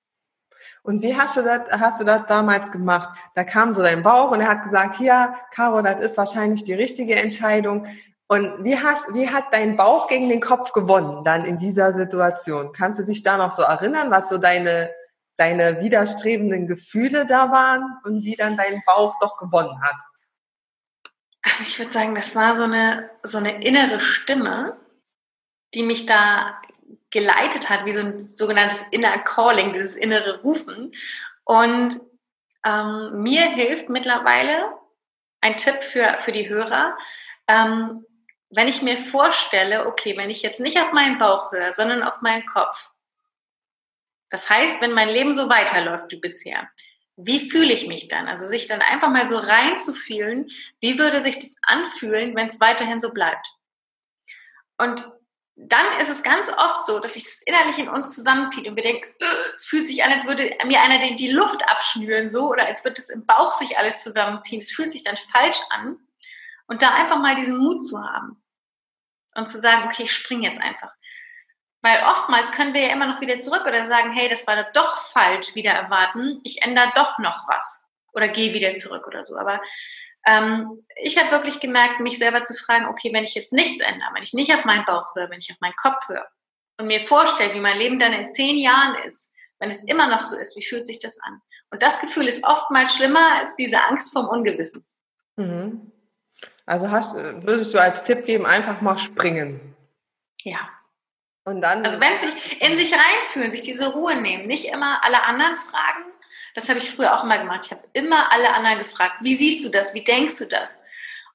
Und 0.83 1.03
wie 1.03 1.17
hast 1.17 1.37
du 1.37 1.43
das, 1.43 1.61
hast 1.71 2.01
du 2.01 2.05
das 2.05 2.27
damals 2.27 2.73
gemacht? 2.73 3.19
Da 3.35 3.45
kam 3.45 3.73
so 3.73 3.83
dein 3.83 4.03
Bauch 4.03 4.31
und 4.31 4.41
er 4.41 4.49
hat 4.49 4.63
gesagt, 4.63 4.97
hier, 4.97 5.35
Caro, 5.53 5.83
das 5.83 6.01
ist 6.01 6.17
wahrscheinlich 6.17 6.65
die 6.65 6.75
richtige 6.75 7.17
Entscheidung. 7.17 7.87
Und 8.29 8.65
wie 8.65 8.79
hast, 8.79 9.13
wie 9.13 9.29
hat 9.29 9.53
dein 9.53 9.77
Bauch 9.77 10.07
gegen 10.07 10.29
den 10.29 10.41
Kopf 10.41 10.73
gewonnen 10.73 11.25
dann 11.25 11.45
in 11.45 11.59
dieser 11.59 11.95
Situation? 11.95 12.73
Kannst 12.73 13.01
du 13.01 13.05
dich 13.05 13.23
da 13.23 13.37
noch 13.37 13.51
so 13.51 13.63
erinnern, 13.63 14.11
was 14.11 14.29
so 14.29 14.39
deine, 14.39 14.91
deine 15.37 15.81
widerstrebenden 15.81 16.67
Gefühle 16.67 17.27
da 17.27 17.51
waren 17.51 17.83
und 18.05 18.23
wie 18.23 18.37
dann 18.37 18.57
dein 18.57 18.83
Bauch 18.87 19.19
doch 19.21 19.37
gewonnen 19.37 19.83
hat? 19.83 20.01
Also 21.43 21.63
ich 21.63 21.79
würde 21.79 21.91
sagen, 21.91 22.15
das 22.15 22.37
war 22.37 22.55
so 22.55 22.65
eine, 22.65 23.11
so 23.23 23.39
eine 23.39 23.65
innere 23.65 23.99
Stimme, 23.99 24.77
die 25.75 25.83
mich 25.83 26.07
da 26.07 26.60
geleitet 27.11 27.69
hat, 27.69 27.85
wie 27.85 27.93
so 27.93 28.01
ein 28.01 28.19
sogenanntes 28.19 28.83
Inner 28.91 29.19
Calling, 29.19 29.73
dieses 29.73 29.97
innere 29.97 30.41
Rufen. 30.43 30.93
Und 31.45 32.01
ähm, 32.65 33.23
mir 33.23 33.43
hilft 33.51 33.89
mittlerweile 33.89 34.73
ein 35.41 35.57
Tipp 35.57 35.83
für, 35.83 36.19
für 36.21 36.33
die 36.33 36.49
Hörer, 36.49 36.97
ähm, 37.49 38.05
wenn 38.51 38.69
ich 38.69 38.83
mir 38.83 38.99
vorstelle, 38.99 39.87
okay, 39.87 40.17
wenn 40.17 40.31
ich 40.31 40.43
jetzt 40.43 40.61
nicht 40.61 40.79
auf 40.79 40.93
meinen 40.93 41.19
Bauch 41.19 41.53
höre, 41.53 41.73
sondern 41.73 42.03
auf 42.03 42.21
meinen 42.21 42.45
Kopf. 42.47 42.91
Das 44.29 44.51
heißt, 44.51 44.81
wenn 44.81 44.93
mein 44.93 45.09
Leben 45.09 45.33
so 45.33 45.49
weiterläuft 45.49 46.11
wie 46.11 46.21
bisher, 46.21 46.69
wie 47.17 47.51
fühle 47.51 47.73
ich 47.73 47.87
mich 47.87 48.09
dann? 48.09 48.29
Also 48.29 48.47
sich 48.47 48.67
dann 48.67 48.81
einfach 48.81 49.11
mal 49.11 49.27
so 49.27 49.37
reinzufühlen, 49.37 50.51
wie 50.81 50.99
würde 50.99 51.21
sich 51.21 51.37
das 51.37 51.55
anfühlen, 51.63 52.35
wenn 52.35 52.47
es 52.47 52.61
weiterhin 52.61 52.99
so 52.99 53.13
bleibt? 53.13 53.47
Und 54.79 55.05
dann 55.67 55.85
ist 56.01 56.09
es 56.09 56.23
ganz 56.23 56.51
oft 56.51 56.87
so, 56.87 57.01
dass 57.01 57.15
sich 57.15 57.25
das 57.25 57.43
innerlich 57.45 57.79
in 57.79 57.89
uns 57.89 58.15
zusammenzieht 58.15 58.67
und 58.67 58.77
wir 58.77 58.83
denken, 58.83 59.09
äh, 59.21 59.55
es 59.57 59.67
fühlt 59.67 59.87
sich 59.87 60.03
an, 60.03 60.13
als 60.13 60.27
würde 60.27 60.57
mir 60.65 60.81
einer 60.81 60.99
die 60.99 61.31
Luft 61.31 61.63
abschnüren, 61.69 62.31
so, 62.31 62.49
oder 62.49 62.67
als 62.67 62.85
würde 62.85 63.01
es 63.01 63.11
im 63.11 63.27
Bauch 63.27 63.55
sich 63.55 63.77
alles 63.77 64.03
zusammenziehen. 64.03 64.61
Es 64.61 64.73
fühlt 64.73 64.91
sich 64.91 65.05
dann 65.05 65.17
falsch 65.17 65.61
an. 65.71 65.99
Und 66.67 66.83
da 66.83 66.91
einfach 66.91 67.19
mal 67.19 67.35
diesen 67.35 67.59
Mut 67.59 67.85
zu 67.85 68.01
haben 68.03 68.43
und 69.35 69.49
zu 69.49 69.59
sagen, 69.59 69.85
okay, 69.87 70.05
ich 70.05 70.13
springe 70.13 70.49
jetzt 70.49 70.61
einfach. 70.61 70.93
Weil 71.83 72.05
oftmals 72.05 72.53
können 72.53 72.75
wir 72.75 72.83
ja 72.83 72.93
immer 72.93 73.07
noch 73.07 73.21
wieder 73.21 73.41
zurück 73.41 73.63
oder 73.67 73.89
sagen, 73.89 74.13
hey, 74.13 74.29
das 74.29 74.47
war 74.47 74.71
doch 74.73 74.99
falsch, 75.09 75.55
wieder 75.55 75.73
erwarten, 75.73 76.41
ich 76.45 76.63
ändere 76.63 76.93
doch 76.95 77.19
noch 77.19 77.49
was 77.49 77.85
oder 78.13 78.29
gehe 78.29 78.55
wieder 78.55 78.75
zurück 78.77 79.07
oder 79.07 79.25
so. 79.25 79.37
Aber 79.37 79.61
ähm, 80.27 80.83
ich 80.97 81.19
habe 81.19 81.31
wirklich 81.31 81.61
gemerkt, 81.61 82.01
mich 82.01 82.19
selber 82.19 82.45
zu 82.45 82.55
fragen, 82.55 82.87
okay, 82.87 83.13
wenn 83.13 83.25
ich 83.25 83.35
jetzt 83.35 83.53
nichts 83.53 83.81
ändere, 83.81 84.11
wenn 84.15 84.23
ich 84.23 84.35
nicht 84.35 84.53
auf 84.55 84.65
meinen 84.65 84.85
Bauch 84.85 85.15
höre, 85.15 85.31
wenn 85.31 85.39
ich 85.39 85.51
auf 85.51 85.61
meinen 85.61 85.77
Kopf 85.77 86.09
höre 86.09 86.27
und 86.79 86.87
mir 86.87 87.01
vorstelle, 87.01 87.55
wie 87.55 87.61
mein 87.61 87.79
Leben 87.79 87.99
dann 87.99 88.13
in 88.13 88.31
zehn 88.31 88.59
Jahren 88.59 88.97
ist, 89.07 89.33
wenn 89.59 89.71
es 89.71 89.83
immer 89.85 90.09
noch 90.09 90.23
so 90.23 90.37
ist, 90.37 90.57
wie 90.57 90.65
fühlt 90.65 90.87
sich 90.87 90.99
das 91.01 91.21
an? 91.21 91.41
Und 91.71 91.83
das 91.83 92.01
Gefühl 92.01 92.27
ist 92.27 92.45
oftmals 92.45 92.95
schlimmer 92.95 93.37
als 93.39 93.57
diese 93.57 93.83
Angst 93.83 94.13
vom 94.13 94.29
Ungewissen. 94.29 94.85
Mhm. 95.37 95.93
Also 96.67 96.91
hast, 96.91 97.17
würdest 97.17 97.75
du 97.75 97.79
als 97.79 98.05
Tipp 98.05 98.27
geben, 98.27 98.47
einfach 98.47 98.81
mal 98.81 98.99
springen? 98.99 99.75
Ja. 100.43 100.69
Und 101.45 101.63
dann? 101.63 101.85
Also 101.85 102.01
wenn 102.01 102.19
sich 102.19 102.63
in 102.63 102.77
sich 102.77 102.93
reinfühlen, 102.93 103.51
sich 103.51 103.63
diese 103.63 103.89
Ruhe 103.89 104.21
nehmen, 104.21 104.47
nicht 104.47 104.67
immer 104.67 105.03
alle 105.05 105.23
anderen 105.25 105.57
fragen, 105.57 106.05
das 106.55 106.69
habe 106.69 106.79
ich 106.79 106.91
früher 106.91 107.15
auch 107.15 107.25
immer 107.25 107.39
gemacht. 107.39 107.67
Ich 107.67 107.73
habe 107.73 107.89
immer 107.93 108.33
alle 108.33 108.53
anderen 108.53 108.79
gefragt, 108.79 109.17
wie 109.21 109.35
siehst 109.35 109.65
du 109.65 109.69
das? 109.69 109.95
Wie 109.95 110.05
denkst 110.05 110.39
du 110.39 110.47
das? 110.47 110.83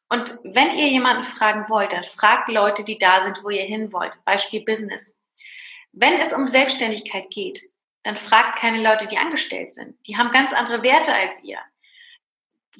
Und 0.10 0.38
wenn 0.44 0.78
ihr 0.78 0.88
jemanden 0.88 1.24
fragen 1.24 1.66
wollt, 1.68 1.94
dann 1.94 2.04
fragt 2.04 2.50
Leute, 2.50 2.84
die 2.84 2.98
da 2.98 3.22
sind, 3.22 3.44
wo 3.44 3.50
ihr 3.50 3.64
hin 3.64 3.92
wollt. 3.92 4.14
Beispiel 4.24 4.64
Business. 4.64 5.20
Wenn 5.94 6.14
es 6.20 6.34
um 6.34 6.48
Selbstständigkeit 6.48 7.30
geht, 7.30 7.62
dann 8.04 8.16
fragt 8.16 8.60
keine 8.60 8.84
Leute, 8.88 9.08
die 9.08 9.18
angestellt 9.18 9.74
sind. 9.74 9.98
Die 10.06 10.16
haben 10.18 10.30
ganz 10.30 10.54
andere 10.54 10.84
Werte 10.84 11.14
als 11.14 11.44
ihr. 11.44 11.58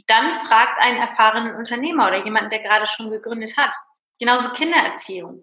Dann 0.08 0.34
fragt 0.34 0.80
einen 0.80 0.98
erfahrenen 0.98 1.56
Unternehmer 1.56 2.08
oder 2.08 2.24
jemanden, 2.24 2.50
der 2.50 2.60
gerade 2.60 2.86
schon 2.86 3.10
gegründet 3.10 3.58
hat. 3.58 3.74
Genauso 4.20 4.50
Kindererziehung. 4.50 5.42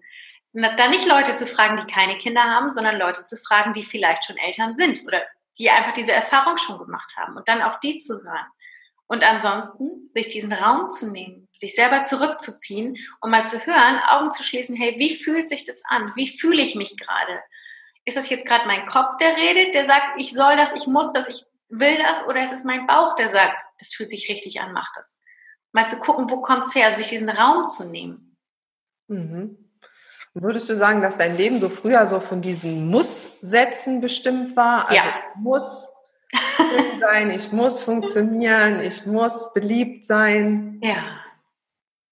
Da 0.53 0.87
nicht 0.87 1.07
Leute 1.07 1.33
zu 1.35 1.47
fragen, 1.47 1.77
die 1.77 1.91
keine 1.91 2.17
Kinder 2.17 2.43
haben, 2.43 2.69
sondern 2.69 2.97
Leute 2.97 3.25
zu 3.25 3.35
fragen, 3.37 3.73
die 3.73 3.83
vielleicht 3.83 4.25
schon 4.25 4.37
Eltern 4.37 4.75
sind 4.75 5.01
oder 5.07 5.23
die 5.59 5.69
einfach 5.69 5.93
diese 5.93 6.11
Erfahrung 6.11 6.57
schon 6.57 6.79
gemacht 6.79 7.15
haben 7.17 7.37
und 7.37 7.47
dann 7.47 7.61
auf 7.61 7.79
die 7.79 7.97
zu 7.97 8.23
hören. 8.23 8.47
Und 9.05 9.23
ansonsten 9.23 10.09
sich 10.13 10.29
diesen 10.29 10.53
Raum 10.53 10.89
zu 10.89 11.11
nehmen, 11.11 11.47
sich 11.53 11.75
selber 11.75 12.03
zurückzuziehen 12.03 12.97
und 13.21 13.31
mal 13.31 13.45
zu 13.45 13.63
hören, 13.65 13.99
Augen 14.07 14.31
zu 14.31 14.43
schließen, 14.43 14.75
hey, 14.75 14.95
wie 14.97 15.13
fühlt 15.13 15.47
sich 15.47 15.65
das 15.65 15.83
an? 15.87 16.13
Wie 16.15 16.27
fühle 16.27 16.63
ich 16.63 16.75
mich 16.75 16.97
gerade? 16.97 17.39
Ist 18.05 18.17
das 18.17 18.29
jetzt 18.29 18.47
gerade 18.47 18.65
mein 18.65 18.85
Kopf, 18.85 19.17
der 19.17 19.35
redet, 19.35 19.75
der 19.75 19.85
sagt, 19.85 20.19
ich 20.19 20.33
soll 20.33 20.55
das, 20.55 20.73
ich 20.73 20.87
muss 20.87 21.11
das, 21.11 21.27
ich 21.27 21.45
will 21.69 21.97
das? 21.97 22.25
Oder 22.25 22.43
ist 22.43 22.53
es 22.53 22.63
mein 22.63 22.87
Bauch, 22.87 23.15
der 23.15 23.27
sagt, 23.27 23.61
das 23.79 23.93
fühlt 23.93 24.09
sich 24.09 24.29
richtig 24.29 24.61
an, 24.61 24.73
mach 24.73 24.91
das? 24.95 25.19
Mal 25.73 25.87
zu 25.87 25.99
gucken, 25.99 26.29
wo 26.29 26.41
kommt 26.41 26.65
es 26.65 26.75
her, 26.75 26.85
also 26.85 26.97
sich 26.97 27.09
diesen 27.09 27.29
Raum 27.29 27.67
zu 27.67 27.89
nehmen. 27.89 28.37
Mhm. 29.07 29.63
Würdest 30.33 30.67
du 30.69 30.75
sagen, 30.75 31.01
dass 31.01 31.17
dein 31.17 31.37
Leben 31.37 31.59
so 31.59 31.69
früher 31.69 32.07
so 32.07 32.19
von 32.19 32.41
diesen 32.41 32.87
Muss-Sätzen 32.89 34.01
bestimmt 34.01 34.55
war? 34.55 34.89
Also 34.89 34.95
ja. 34.95 35.13
muss, 35.35 35.87
sein, 36.99 37.29
ich 37.31 37.51
muss 37.51 37.81
funktionieren, 37.81 38.81
ich 38.81 39.05
muss 39.05 39.53
beliebt 39.53 40.05
sein. 40.05 40.79
Ja. 40.81 41.03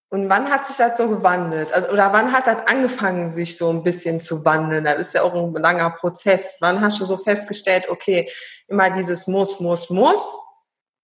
Und 0.10 0.30
wann 0.30 0.52
hat 0.52 0.68
sich 0.68 0.76
das 0.76 0.98
so 0.98 1.08
gewandelt? 1.08 1.74
Also, 1.74 1.90
oder 1.90 2.12
wann 2.12 2.34
hat 2.34 2.46
das 2.46 2.68
angefangen, 2.68 3.30
sich 3.30 3.58
so 3.58 3.70
ein 3.70 3.82
bisschen 3.82 4.20
zu 4.20 4.44
wandeln? 4.44 4.84
Das 4.84 5.00
ist 5.00 5.14
ja 5.14 5.24
auch 5.24 5.34
ein 5.34 5.54
langer 5.54 5.90
Prozess. 5.92 6.58
Wann 6.60 6.82
hast 6.82 7.00
du 7.00 7.06
so 7.06 7.18
festgestellt, 7.18 7.88
okay, 7.90 8.30
immer 8.68 8.90
dieses 8.90 9.28
muss, 9.28 9.62
muss, 9.62 9.90
muss, 9.90 10.38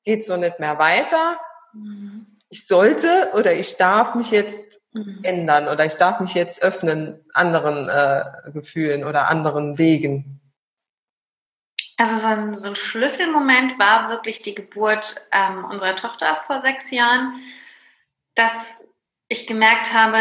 geht 0.03 0.25
so 0.25 0.35
nicht 0.35 0.59
mehr 0.59 0.77
weiter. 0.77 1.39
Mhm. 1.73 2.37
Ich 2.49 2.67
sollte 2.67 3.31
oder 3.33 3.53
ich 3.53 3.77
darf 3.77 4.13
mich 4.13 4.31
jetzt 4.31 4.63
mhm. 4.97 5.19
ändern 5.23 5.67
oder 5.67 5.85
ich 5.85 5.95
darf 5.95 6.19
mich 6.19 6.33
jetzt 6.33 6.63
öffnen 6.63 7.19
anderen 7.33 7.89
äh, 7.89 8.51
Gefühlen 8.51 9.03
oder 9.03 9.29
anderen 9.29 9.77
Wegen. 9.77 10.41
Also 11.97 12.15
so 12.15 12.27
ein, 12.27 12.53
so 12.53 12.69
ein 12.69 12.75
Schlüsselmoment 12.75 13.79
war 13.79 14.09
wirklich 14.09 14.41
die 14.41 14.53
Geburt 14.53 15.15
ähm, 15.31 15.65
unserer 15.65 15.95
Tochter 15.95 16.41
vor 16.45 16.61
sechs 16.61 16.91
Jahren, 16.91 17.41
dass 18.35 18.79
ich 19.29 19.47
gemerkt 19.47 19.93
habe, 19.93 20.19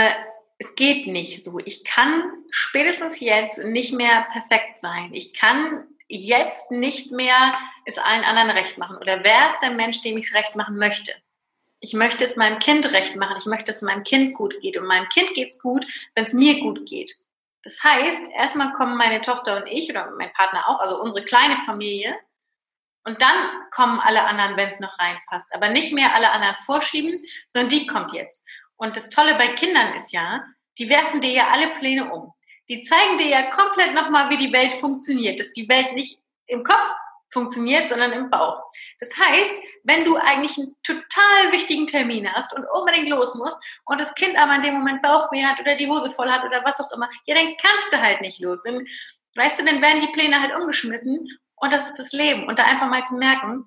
es 0.59 0.75
geht 0.75 1.07
nicht 1.07 1.45
so. 1.45 1.59
Ich 1.59 1.85
kann 1.85 2.33
spätestens 2.51 3.21
jetzt 3.21 3.59
nicht 3.63 3.93
mehr 3.93 4.27
perfekt 4.33 4.81
sein. 4.81 5.13
Ich 5.13 5.35
kann 5.35 5.87
jetzt 6.09 6.71
nicht 6.71 7.11
mehr 7.13 7.59
es 7.85 7.99
allen 7.99 8.25
anderen 8.25 8.51
recht 8.51 8.79
machen. 8.79 8.97
Oder 8.97 9.23
wer 9.23 9.47
ist 9.47 9.61
der 9.61 9.73
Mensch, 9.73 10.03
dem 10.03 10.17
ich 10.17 10.27
es 10.27 10.35
recht 10.35 10.57
machen 10.57 10.79
möchte? 10.79 11.13
Ich 11.81 11.93
möchte 11.93 12.25
es 12.25 12.37
meinem 12.37 12.59
Kind 12.59 12.93
recht 12.93 13.17
machen. 13.17 13.37
Ich 13.39 13.47
möchte, 13.47 13.65
dass 13.65 13.77
es 13.77 13.83
meinem 13.83 14.05
Kind 14.05 14.35
gut 14.35 14.59
geht. 14.61 14.77
Und 14.77 14.87
meinem 14.87 15.09
Kind 15.09 15.35
geht 15.35 15.49
es 15.49 15.61
gut, 15.61 15.87
wenn 16.15 16.25
es 16.25 16.33
mir 16.33 16.61
gut 16.61 16.87
geht. 16.87 17.15
Das 17.63 17.83
heißt, 17.83 18.21
erstmal 18.35 18.73
kommen 18.75 18.97
meine 18.97 19.21
Tochter 19.21 19.57
und 19.57 19.67
ich 19.67 19.91
oder 19.91 20.11
mein 20.13 20.33
Partner 20.33 20.69
auch, 20.69 20.81
also 20.81 21.01
unsere 21.01 21.25
kleine 21.25 21.57
Familie. 21.57 22.17
Und 23.05 23.21
dann 23.21 23.37
kommen 23.73 24.01
alle 24.01 24.23
anderen, 24.23 24.57
wenn 24.57 24.69
es 24.69 24.81
noch 24.81 24.99
reinpasst. 24.99 25.53
Aber 25.53 25.69
nicht 25.69 25.93
mehr 25.93 26.15
alle 26.15 26.31
anderen 26.31 26.57
vorschieben, 26.65 27.23
sondern 27.49 27.69
die 27.71 27.87
kommt 27.87 28.13
jetzt. 28.13 28.47
Und 28.77 28.97
das 28.97 29.11
Tolle 29.11 29.37
bei 29.37 29.49
Kindern 29.49 29.95
ist 29.95 30.13
ja, 30.13 30.45
die 30.79 30.89
werfen 30.89 31.21
dir 31.21 31.33
ja 31.33 31.49
alle 31.49 31.69
Pläne 31.75 32.13
um. 32.13 32.33
Die 32.69 32.81
zeigen 32.81 33.19
dir 33.19 33.29
ja 33.29 33.43
komplett 33.51 33.95
nochmal, 33.95 34.31
wie 34.31 34.37
die 34.37 34.53
Welt 34.53 34.73
funktioniert, 34.73 35.39
dass 35.39 35.53
die 35.53 35.69
Welt 35.69 35.93
nicht 35.95 36.21
im 36.47 36.65
Kopf 36.65 36.87
funktioniert, 37.31 37.89
sondern 37.89 38.13
im 38.13 38.31
Bauch. 38.31 38.63
Das 39.01 39.11
heißt, 39.17 39.53
wenn 39.85 40.05
du 40.05 40.17
eigentlich 40.17 40.57
einen 40.59 40.77
total 40.83 41.53
wichtigen 41.53 41.87
Termin 41.87 42.33
hast 42.33 42.53
und 42.55 42.65
unbedingt 42.73 43.09
los 43.09 43.35
musst 43.35 43.59
und 43.85 44.01
das 44.01 44.15
Kind 44.15 44.37
aber 44.37 44.55
in 44.57 44.63
dem 44.63 44.75
Moment 44.75 45.03
Bauchweh 45.03 45.45
hat 45.45 45.61
oder 45.61 45.77
die 45.77 45.89
Hose 45.89 46.11
voll 46.11 46.31
hat 46.31 46.45
oder 46.45 46.65
was 46.65 46.81
auch 46.81 46.91
immer, 46.93 47.09
ja, 47.27 47.35
dann 47.35 47.55
kannst 47.61 47.93
du 47.93 48.01
halt 48.01 48.21
nicht 48.21 48.41
los. 48.41 48.63
Dann, 48.63 48.87
weißt 49.35 49.61
du, 49.61 49.65
dann 49.65 49.83
werden 49.83 50.01
die 50.01 50.13
Pläne 50.13 50.41
halt 50.41 50.55
umgeschmissen 50.55 51.29
und 51.57 51.73
das 51.73 51.87
ist 51.87 51.99
das 51.99 52.13
Leben. 52.13 52.47
Und 52.47 52.59
da 52.59 52.65
einfach 52.65 52.89
mal 52.89 53.05
zu 53.05 53.17
merken, 53.17 53.65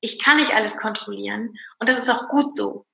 ich 0.00 0.18
kann 0.18 0.38
nicht 0.38 0.54
alles 0.54 0.78
kontrollieren 0.78 1.54
und 1.78 1.88
das 1.88 1.98
ist 1.98 2.08
auch 2.08 2.28
gut 2.28 2.54
so. 2.54 2.86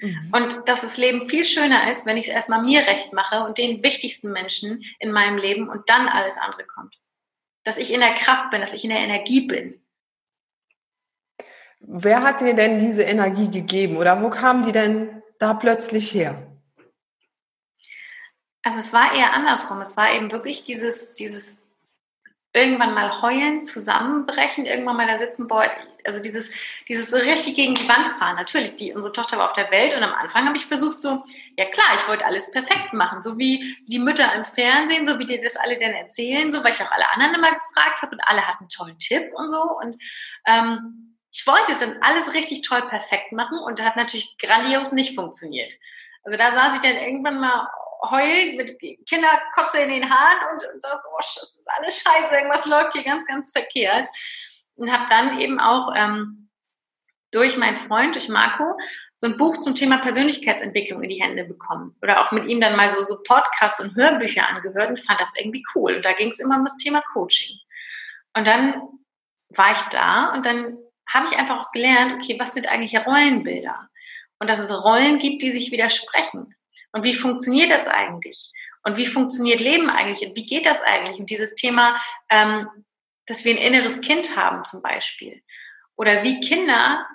Mhm. 0.00 0.30
Und 0.32 0.68
dass 0.68 0.82
das 0.82 0.96
Leben 0.96 1.28
viel 1.28 1.44
schöner 1.44 1.90
ist, 1.90 2.06
wenn 2.06 2.16
ich 2.16 2.28
es 2.28 2.32
erstmal 2.32 2.62
mir 2.62 2.86
recht 2.86 3.12
mache 3.12 3.44
und 3.44 3.58
den 3.58 3.82
wichtigsten 3.82 4.30
Menschen 4.30 4.84
in 5.00 5.10
meinem 5.10 5.38
Leben 5.38 5.68
und 5.68 5.88
dann 5.88 6.08
alles 6.08 6.38
andere 6.38 6.64
kommt. 6.66 6.97
Dass 7.68 7.76
ich 7.76 7.92
in 7.92 8.00
der 8.00 8.14
Kraft 8.14 8.48
bin, 8.48 8.62
dass 8.62 8.72
ich 8.72 8.84
in 8.84 8.88
der 8.88 9.00
Energie 9.00 9.46
bin. 9.46 9.78
Wer 11.80 12.22
hat 12.22 12.40
dir 12.40 12.54
denn 12.54 12.78
diese 12.78 13.02
Energie 13.02 13.50
gegeben 13.50 13.98
oder 13.98 14.22
wo 14.22 14.30
kam 14.30 14.64
die 14.64 14.72
denn 14.72 15.22
da 15.38 15.52
plötzlich 15.52 16.14
her? 16.14 16.50
Also 18.62 18.78
es 18.78 18.94
war 18.94 19.14
eher 19.14 19.34
andersrum. 19.34 19.82
Es 19.82 19.98
war 19.98 20.14
eben 20.14 20.32
wirklich 20.32 20.64
dieses, 20.64 21.12
dieses 21.12 21.60
irgendwann 22.58 22.94
mal 22.94 23.22
heulen, 23.22 23.62
zusammenbrechen, 23.62 24.66
irgendwann 24.66 24.96
mal 24.96 25.06
da 25.06 25.16
sitzen, 25.16 25.46
boah, 25.46 25.64
also 26.04 26.20
dieses, 26.20 26.50
dieses 26.88 27.14
richtig 27.14 27.54
gegen 27.54 27.74
die 27.74 27.88
Wand 27.88 28.08
fahren. 28.18 28.36
Natürlich, 28.36 28.76
die, 28.76 28.92
unsere 28.92 29.12
Tochter 29.12 29.38
war 29.38 29.44
auf 29.44 29.52
der 29.52 29.70
Welt 29.70 29.94
und 29.94 30.02
am 30.02 30.12
Anfang 30.12 30.46
habe 30.46 30.56
ich 30.56 30.66
versucht 30.66 31.00
so, 31.00 31.22
ja 31.56 31.66
klar, 31.66 31.86
ich 31.94 32.08
wollte 32.08 32.26
alles 32.26 32.50
perfekt 32.50 32.92
machen, 32.92 33.22
so 33.22 33.38
wie 33.38 33.76
die 33.86 33.98
Mütter 33.98 34.34
im 34.34 34.44
Fernsehen, 34.44 35.06
so 35.06 35.18
wie 35.18 35.26
dir 35.26 35.40
das 35.40 35.56
alle 35.56 35.78
denn 35.78 35.92
erzählen, 35.92 36.50
so, 36.50 36.64
weil 36.64 36.72
ich 36.72 36.82
auch 36.82 36.92
alle 36.92 37.10
anderen 37.12 37.34
immer 37.34 37.50
gefragt 37.50 38.02
habe 38.02 38.12
und 38.12 38.20
alle 38.26 38.46
hatten 38.46 38.64
einen 38.64 38.68
tollen 38.68 38.98
Tipp 38.98 39.32
und 39.34 39.48
so 39.48 39.62
und 39.82 39.96
ähm, 40.46 41.16
ich 41.30 41.46
wollte 41.46 41.72
es 41.72 41.78
dann 41.78 41.96
alles 42.00 42.34
richtig 42.34 42.62
toll 42.62 42.82
perfekt 42.88 43.32
machen 43.32 43.58
und 43.58 43.82
hat 43.82 43.96
natürlich 43.96 44.36
grandios 44.38 44.92
nicht 44.92 45.14
funktioniert. 45.14 45.74
Also 46.24 46.36
da 46.36 46.50
saß 46.50 46.76
ich 46.76 46.80
dann 46.80 46.96
irgendwann 46.96 47.38
mal 47.38 47.68
heult 48.02 48.56
mit 48.56 48.78
Kinderkotze 49.08 49.80
in 49.80 49.90
den 49.90 50.10
Haaren 50.10 50.52
und, 50.52 50.64
und 50.72 50.82
sagt, 50.82 51.04
oh, 51.10 51.16
das 51.18 51.36
ist 51.42 51.68
alles 51.76 52.00
scheiße, 52.00 52.34
irgendwas 52.34 52.66
läuft 52.66 52.94
hier 52.94 53.04
ganz, 53.04 53.26
ganz 53.26 53.52
verkehrt. 53.52 54.08
Und 54.76 54.92
habe 54.92 55.06
dann 55.08 55.40
eben 55.40 55.58
auch 55.58 55.92
ähm, 55.96 56.48
durch 57.32 57.56
meinen 57.56 57.76
Freund, 57.76 58.14
durch 58.14 58.28
Marco, 58.28 58.78
so 59.18 59.26
ein 59.26 59.36
Buch 59.36 59.56
zum 59.58 59.74
Thema 59.74 59.98
Persönlichkeitsentwicklung 59.98 61.02
in 61.02 61.10
die 61.10 61.20
Hände 61.20 61.44
bekommen. 61.44 61.96
Oder 62.02 62.20
auch 62.20 62.32
mit 62.32 62.46
ihm 62.46 62.60
dann 62.60 62.76
mal 62.76 62.88
so, 62.88 63.02
so 63.02 63.20
Podcasts 63.22 63.80
und 63.80 63.96
Hörbücher 63.96 64.48
angehört 64.48 64.90
und 64.90 65.00
fand 65.00 65.20
das 65.20 65.34
irgendwie 65.38 65.64
cool. 65.74 65.96
Und 65.96 66.04
da 66.04 66.12
ging 66.12 66.30
es 66.30 66.38
immer 66.38 66.56
um 66.56 66.64
das 66.64 66.76
Thema 66.76 67.02
Coaching. 67.12 67.56
Und 68.36 68.46
dann 68.46 68.82
war 69.50 69.72
ich 69.72 69.80
da 69.90 70.32
und 70.32 70.46
dann 70.46 70.78
habe 71.08 71.26
ich 71.26 71.36
einfach 71.36 71.58
auch 71.66 71.72
gelernt, 71.72 72.14
okay, 72.14 72.38
was 72.38 72.52
sind 72.52 72.68
eigentlich 72.68 72.96
Rollenbilder? 72.96 73.88
Und 74.38 74.48
dass 74.48 74.58
es 74.58 74.84
Rollen 74.84 75.18
gibt, 75.18 75.42
die 75.42 75.50
sich 75.50 75.72
widersprechen. 75.72 76.54
Und 76.92 77.04
wie 77.04 77.12
funktioniert 77.12 77.70
das 77.70 77.86
eigentlich? 77.86 78.52
Und 78.84 78.96
wie 78.96 79.06
funktioniert 79.06 79.60
Leben 79.60 79.90
eigentlich? 79.90 80.28
Und 80.28 80.36
wie 80.36 80.44
geht 80.44 80.66
das 80.66 80.82
eigentlich? 80.82 81.18
Und 81.18 81.30
dieses 81.30 81.54
Thema, 81.54 81.96
ähm, 82.28 82.68
dass 83.26 83.44
wir 83.44 83.54
ein 83.54 83.58
inneres 83.58 84.00
Kind 84.00 84.36
haben 84.36 84.64
zum 84.64 84.82
Beispiel. 84.82 85.42
Oder 85.96 86.22
wie 86.22 86.40
Kinder 86.40 87.06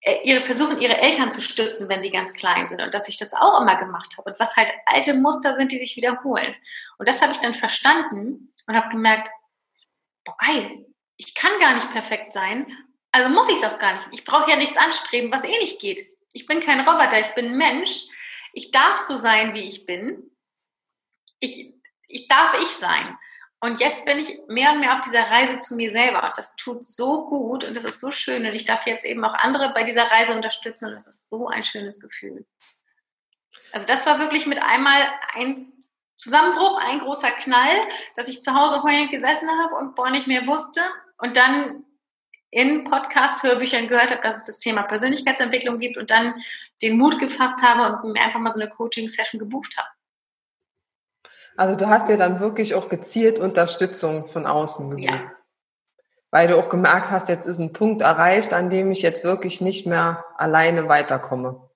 äh, 0.00 0.20
ihre, 0.24 0.44
versuchen, 0.44 0.80
ihre 0.80 0.98
Eltern 0.98 1.30
zu 1.30 1.40
stützen, 1.40 1.88
wenn 1.88 2.00
sie 2.00 2.10
ganz 2.10 2.34
klein 2.34 2.68
sind. 2.68 2.80
Und 2.80 2.92
dass 2.92 3.08
ich 3.08 3.18
das 3.18 3.34
auch 3.34 3.60
immer 3.60 3.76
gemacht 3.76 4.16
habe. 4.18 4.30
Und 4.30 4.40
was 4.40 4.56
halt 4.56 4.72
alte 4.86 5.14
Muster 5.14 5.54
sind, 5.54 5.72
die 5.72 5.78
sich 5.78 5.96
wiederholen. 5.96 6.54
Und 6.98 7.08
das 7.08 7.22
habe 7.22 7.32
ich 7.32 7.38
dann 7.38 7.54
verstanden 7.54 8.52
und 8.66 8.76
habe 8.76 8.88
gemerkt, 8.88 9.28
boah, 10.24 10.36
geil, 10.38 10.86
ich 11.16 11.34
kann 11.34 11.52
gar 11.60 11.74
nicht 11.74 11.90
perfekt 11.90 12.32
sein. 12.32 12.66
Also 13.12 13.28
muss 13.28 13.48
ich 13.48 13.56
es 13.56 13.64
auch 13.64 13.78
gar 13.78 13.94
nicht. 13.94 14.08
Ich 14.12 14.24
brauche 14.24 14.50
ja 14.50 14.56
nichts 14.56 14.78
anstreben, 14.78 15.32
was 15.32 15.44
eh 15.44 15.58
nicht 15.60 15.80
geht. 15.80 16.08
Ich 16.32 16.46
bin 16.46 16.60
kein 16.60 16.80
Roboter, 16.80 17.20
ich 17.20 17.34
bin 17.34 17.46
ein 17.46 17.56
Mensch 17.56 18.06
ich 18.52 18.70
darf 18.70 19.00
so 19.00 19.16
sein, 19.16 19.54
wie 19.54 19.66
ich 19.66 19.86
bin. 19.86 20.30
Ich, 21.40 21.74
ich 22.06 22.28
darf 22.28 22.54
ich 22.60 22.68
sein. 22.68 23.18
Und 23.60 23.80
jetzt 23.80 24.04
bin 24.04 24.18
ich 24.18 24.40
mehr 24.48 24.72
und 24.72 24.80
mehr 24.80 24.94
auf 24.96 25.02
dieser 25.02 25.30
Reise 25.30 25.60
zu 25.60 25.76
mir 25.76 25.92
selber. 25.92 26.32
Das 26.34 26.56
tut 26.56 26.84
so 26.84 27.26
gut 27.26 27.62
und 27.62 27.76
das 27.76 27.84
ist 27.84 28.00
so 28.00 28.10
schön. 28.10 28.44
Und 28.44 28.54
ich 28.54 28.64
darf 28.64 28.86
jetzt 28.86 29.04
eben 29.04 29.24
auch 29.24 29.34
andere 29.34 29.72
bei 29.72 29.84
dieser 29.84 30.10
Reise 30.10 30.34
unterstützen. 30.34 30.88
Und 30.88 30.94
das 30.94 31.06
ist 31.06 31.28
so 31.28 31.46
ein 31.46 31.62
schönes 31.62 32.00
Gefühl. 32.00 32.44
Also 33.72 33.86
das 33.86 34.04
war 34.04 34.18
wirklich 34.18 34.46
mit 34.46 34.58
einmal 34.58 35.00
ein 35.34 35.72
Zusammenbruch, 36.16 36.78
ein 36.78 37.00
großer 37.00 37.30
Knall, 37.30 37.80
dass 38.16 38.28
ich 38.28 38.42
zu 38.42 38.52
Hause 38.54 38.82
heulend 38.82 39.10
gesessen 39.10 39.48
habe 39.48 39.76
und 39.76 39.94
boah 39.94 40.10
nicht 40.10 40.26
mehr 40.26 40.46
wusste. 40.46 40.80
Und 41.18 41.36
dann 41.36 41.84
in 42.52 42.84
Podcast-Hörbüchern 42.84 43.88
gehört 43.88 44.12
habe, 44.12 44.22
dass 44.22 44.36
es 44.36 44.44
das 44.44 44.58
Thema 44.58 44.82
Persönlichkeitsentwicklung 44.82 45.78
gibt 45.78 45.96
und 45.96 46.10
dann 46.10 46.34
den 46.82 46.98
Mut 46.98 47.18
gefasst 47.18 47.62
habe 47.62 48.06
und 48.06 48.12
mir 48.12 48.20
einfach 48.20 48.40
mal 48.40 48.50
so 48.50 48.60
eine 48.60 48.68
Coaching-Session 48.68 49.38
gebucht 49.38 49.76
habe. 49.78 49.88
Also 51.56 51.74
du 51.74 51.88
hast 51.88 52.10
ja 52.10 52.16
dann 52.16 52.40
wirklich 52.40 52.74
auch 52.74 52.90
gezielt 52.90 53.38
Unterstützung 53.38 54.26
von 54.26 54.46
außen 54.46 54.90
gesucht. 54.90 55.10
Ja. 55.10 55.32
Weil 56.30 56.48
du 56.48 56.58
auch 56.58 56.68
gemerkt 56.68 57.10
hast, 57.10 57.30
jetzt 57.30 57.46
ist 57.46 57.58
ein 57.58 57.72
Punkt 57.72 58.02
erreicht, 58.02 58.52
an 58.52 58.68
dem 58.68 58.92
ich 58.92 59.00
jetzt 59.00 59.24
wirklich 59.24 59.62
nicht 59.62 59.86
mehr 59.86 60.24
alleine 60.36 60.88
weiterkomme. 60.88 61.70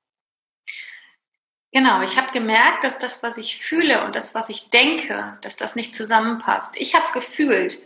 Genau, 1.72 2.02
ich 2.02 2.18
habe 2.18 2.32
gemerkt, 2.32 2.84
dass 2.84 2.98
das, 2.98 3.22
was 3.22 3.38
ich 3.38 3.58
fühle 3.58 4.04
und 4.04 4.14
das, 4.14 4.34
was 4.34 4.50
ich 4.50 4.70
denke, 4.70 5.38
dass 5.40 5.56
das 5.56 5.74
nicht 5.74 5.94
zusammenpasst. 5.94 6.74
Ich 6.76 6.94
habe 6.94 7.12
gefühlt, 7.12 7.82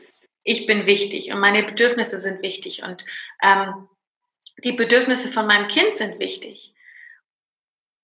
ich 0.50 0.66
bin 0.66 0.86
wichtig 0.86 1.32
und 1.32 1.38
meine 1.38 1.62
Bedürfnisse 1.62 2.18
sind 2.18 2.42
wichtig 2.42 2.82
und 2.82 3.04
ähm, 3.40 3.88
die 4.64 4.72
Bedürfnisse 4.72 5.30
von 5.30 5.46
meinem 5.46 5.68
Kind 5.68 5.94
sind 5.94 6.18
wichtig. 6.18 6.74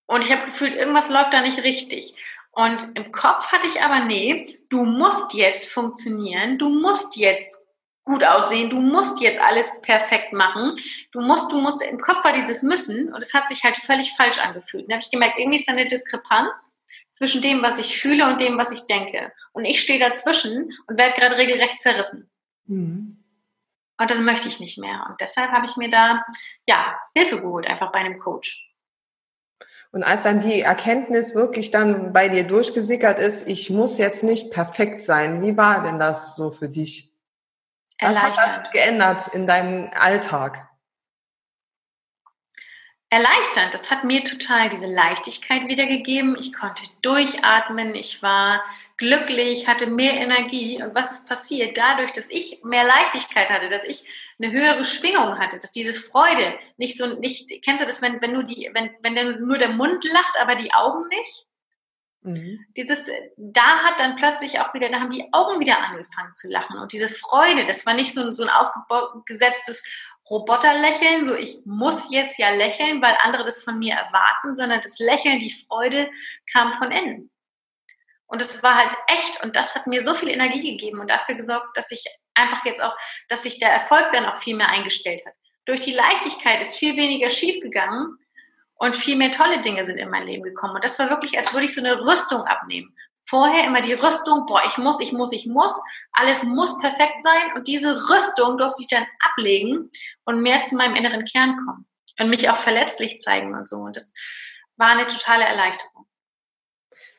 Und 0.07 0.25
ich 0.25 0.31
habe 0.31 0.47
gefühlt, 0.47 0.77
irgendwas 0.77 1.11
läuft 1.11 1.33
da 1.33 1.41
nicht 1.43 1.59
richtig. 1.65 2.15
Und 2.53 2.87
im 2.95 3.11
Kopf 3.11 3.51
hatte 3.51 3.67
ich 3.67 3.83
aber, 3.83 4.05
nee, 4.05 4.61
du 4.69 4.85
musst 4.85 5.35
jetzt 5.35 5.71
funktionieren, 5.71 6.57
du 6.57 6.69
musst 6.69 7.17
jetzt 7.17 7.67
gut 8.05 8.23
aussehen, 8.23 8.71
du 8.71 8.81
musst 8.81 9.21
jetzt 9.21 9.41
alles 9.41 9.81
perfekt 9.83 10.33
machen, 10.33 10.79
du 11.11 11.21
musst, 11.21 11.51
du 11.51 11.61
musst, 11.61 11.83
im 11.83 11.99
Kopf 11.99 12.25
war 12.25 12.33
dieses 12.33 12.63
Müssen 12.63 13.13
und 13.13 13.21
es 13.21 13.35
hat 13.35 13.49
sich 13.49 13.65
halt 13.65 13.77
völlig 13.77 14.13
falsch 14.13 14.39
angefühlt. 14.39 14.85
Und 14.85 14.91
da 14.91 14.95
habe 14.95 15.05
ich 15.05 15.11
gemerkt, 15.11 15.41
irgendwie 15.41 15.59
ist 15.59 15.67
da 15.67 15.73
eine 15.73 15.89
Diskrepanz 15.89 16.77
zwischen 17.11 17.43
dem, 17.43 17.61
was 17.63 17.79
ich 17.79 18.01
fühle 18.01 18.29
und 18.29 18.41
dem, 18.41 18.57
was 18.57 18.71
ich 18.71 18.87
denke. 18.87 19.33
Und 19.53 19.65
ich 19.65 19.81
stehe 19.81 19.99
dazwischen 19.99 20.73
und 20.87 20.97
werde 20.97 21.19
gerade 21.19 21.37
regelrecht 21.37 21.81
zerrissen. 21.81 22.31
Mhm. 22.67 23.23
Und 23.99 24.11
das 24.11 24.21
möchte 24.21 24.49
ich 24.49 24.61
nicht 24.61 24.79
mehr. 24.79 25.07
Und 25.09 25.21
deshalb 25.21 25.51
habe 25.51 25.67
ich 25.67 25.77
mir 25.77 25.89
da 25.89 26.23
ja 26.67 26.99
Hilfe 27.17 27.41
geholt, 27.41 27.67
einfach 27.67 27.93
bei 27.93 28.01
einem 28.01 28.19
Coach. 28.19 28.63
Und 29.91 30.03
als 30.03 30.25
dann 30.25 30.41
die 30.41 30.61
Erkenntnis 30.61 31.35
wirklich 31.35 31.71
dann 31.71 32.13
bei 32.13 32.29
dir 32.29 32.45
durchgesickert 32.45 33.19
ist, 33.19 33.47
ich 33.49 33.71
muss 33.71 33.97
jetzt 33.97 34.23
nicht 34.23 34.51
perfekt 34.51 35.01
sein, 35.03 35.41
wie 35.41 35.57
war 35.57 35.83
denn 35.83 35.99
das 35.99 36.37
so 36.37 36.51
für 36.51 36.69
dich? 36.69 37.13
Was 38.01 38.15
hat 38.15 38.37
das 38.37 38.71
geändert 38.73 39.29
in 39.29 39.47
deinem 39.47 39.89
Alltag? 39.95 40.67
erleichternd. 43.09 43.73
Das 43.73 43.91
hat 43.91 44.05
mir 44.05 44.25
total 44.25 44.69
diese 44.69 44.87
Leichtigkeit 44.87 45.69
wiedergegeben. 45.69 46.37
Ich 46.39 46.53
konnte 46.53 46.83
durchatmen, 47.03 47.95
ich 47.95 48.23
war 48.23 48.65
glücklich, 48.97 49.69
hatte 49.69 49.87
mehr 49.87 50.15
Energie. 50.15 50.83
Und 50.83 50.95
was 50.95 51.13
ist 51.13 51.29
passiert? 51.29 51.77
Dadurch, 51.77 52.13
dass 52.13 52.31
ich 52.31 52.61
mehr 52.65 52.85
Leichtigkeit 52.85 53.51
hatte, 53.51 53.69
dass 53.69 53.85
ich 53.85 54.05
eine 54.41 54.53
höhere 54.53 54.85
Schwingung 54.85 55.39
hatte, 55.39 55.59
dass 55.61 55.73
diese 55.73 55.95
Freude 55.95 56.59
nicht 56.77 56.97
so, 56.97 57.07
nicht, 57.19 57.51
kennst 57.65 57.83
du 57.83 57.87
das, 57.87 58.03
wenn, 58.03 58.21
wenn 58.23 58.33
nur 58.33 58.45
die, 58.45 58.71
wenn, 58.73 58.91
wenn 59.03 59.47
nur 59.47 59.59
der 59.59 59.71
Mund 59.71 60.05
lacht, 60.05 60.41
aber 60.41 60.55
die 60.55 60.73
Augen 60.73 61.07
nicht? 61.09 61.47
Mhm. 62.23 62.67
Dieses, 62.77 63.09
da 63.37 63.85
hat 63.85 64.01
dann 64.01 64.17
plötzlich 64.17 64.59
auch 64.59 64.75
wieder, 64.75 64.89
da 64.89 64.99
haben 64.99 65.11
die 65.11 65.33
Augen 65.33 65.61
wieder 65.61 65.79
angefangen 65.79 66.35
zu 66.35 66.49
lachen 66.49 66.77
und 66.77 66.93
diese 66.93 67.09
Freude, 67.09 67.67
das 67.67 67.87
war 67.87 67.95
nicht 67.95 68.13
so 68.13 68.33
so 68.33 68.43
ein 68.43 68.51
aufgesetztes 68.51 69.85
Roboterlächeln, 70.29 71.25
so 71.25 71.35
ich 71.35 71.59
muss 71.65 72.11
jetzt 72.11 72.37
ja 72.39 72.51
lächeln, 72.51 73.01
weil 73.01 73.17
andere 73.23 73.45
das 73.45 73.63
von 73.63 73.79
mir 73.79 73.95
erwarten, 73.95 74.57
sondern 74.57 74.81
das 74.81 74.99
Lächeln, 74.99 75.39
die 75.39 75.53
Freude 75.53 76.11
kam 76.53 76.73
von 76.73 76.91
innen. 76.91 77.31
Und 78.27 78.43
es 78.43 78.63
war 78.63 78.75
halt 78.77 78.93
echt 79.09 79.43
und 79.43 79.57
das 79.57 79.75
hat 79.75 79.87
mir 79.87 80.03
so 80.03 80.13
viel 80.13 80.31
Energie 80.31 80.73
gegeben 80.73 81.01
und 81.01 81.11
dafür 81.11 81.37
gesorgt, 81.37 81.77
dass 81.77 81.91
ich 81.91 82.05
einfach 82.35 82.65
jetzt 82.65 82.83
auch, 82.83 82.95
dass 83.29 83.43
sich 83.43 83.59
der 83.59 83.71
Erfolg 83.71 84.11
dann 84.13 84.27
auch 84.27 84.37
viel 84.37 84.57
mehr 84.57 84.69
eingestellt 84.69 85.23
hat. 85.25 85.35
Durch 85.65 85.81
die 85.81 85.93
Leichtigkeit 85.93 86.61
ist 86.61 86.77
viel 86.77 86.97
weniger 86.97 87.31
schief 87.31 87.61
gegangen 87.61 88.19
und 88.75 88.95
viel 88.95 89.17
mehr 89.17 89.31
tolle 89.31 89.61
Dinge 89.61 89.85
sind 89.85 89.99
in 89.99 90.11
mein 90.11 90.27
Leben 90.27 90.43
gekommen. 90.43 90.75
Und 90.75 90.85
das 90.85 90.99
war 90.99 91.09
wirklich, 91.09 91.39
als 91.39 91.53
würde 91.53 91.67
ich 91.67 91.75
so 91.75 91.81
eine 91.81 92.01
Rüstung 92.05 92.43
abnehmen. 92.43 92.95
Vorher 93.29 93.65
immer 93.65 93.81
die 93.81 93.95
Rüstung, 93.95 94.47
boah, 94.47 94.63
ich 94.67 94.79
muss, 94.79 95.01
ich 95.01 95.13
muss, 95.13 95.33
ich 95.33 95.47
muss, 95.47 95.81
alles 96.13 96.45
muss 96.45 96.79
perfekt 96.79 97.23
sein 97.23 97.55
und 97.57 97.67
diese 97.67 97.95
Rüstung 98.09 98.57
durfte 98.57 98.83
ich 98.83 98.89
dann 98.89 99.07
ablegen 99.19 99.91
und 100.25 100.43
mehr 100.43 100.63
zu 100.63 100.77
meinem 100.77 100.95
inneren 100.95 101.25
Kern 101.25 101.57
kommen 101.57 101.87
und 102.21 102.31
mich 102.31 102.49
auch 102.49 102.57
verletzlich 102.57 103.19
zeigen 103.21 103.55
und 103.57 103.69
so. 103.69 103.77
Und 103.79 103.97
das 103.97 104.15
war 104.77 104.89
eine 104.89 105.09
totale 105.09 105.45
Erleichterung. 105.45 106.06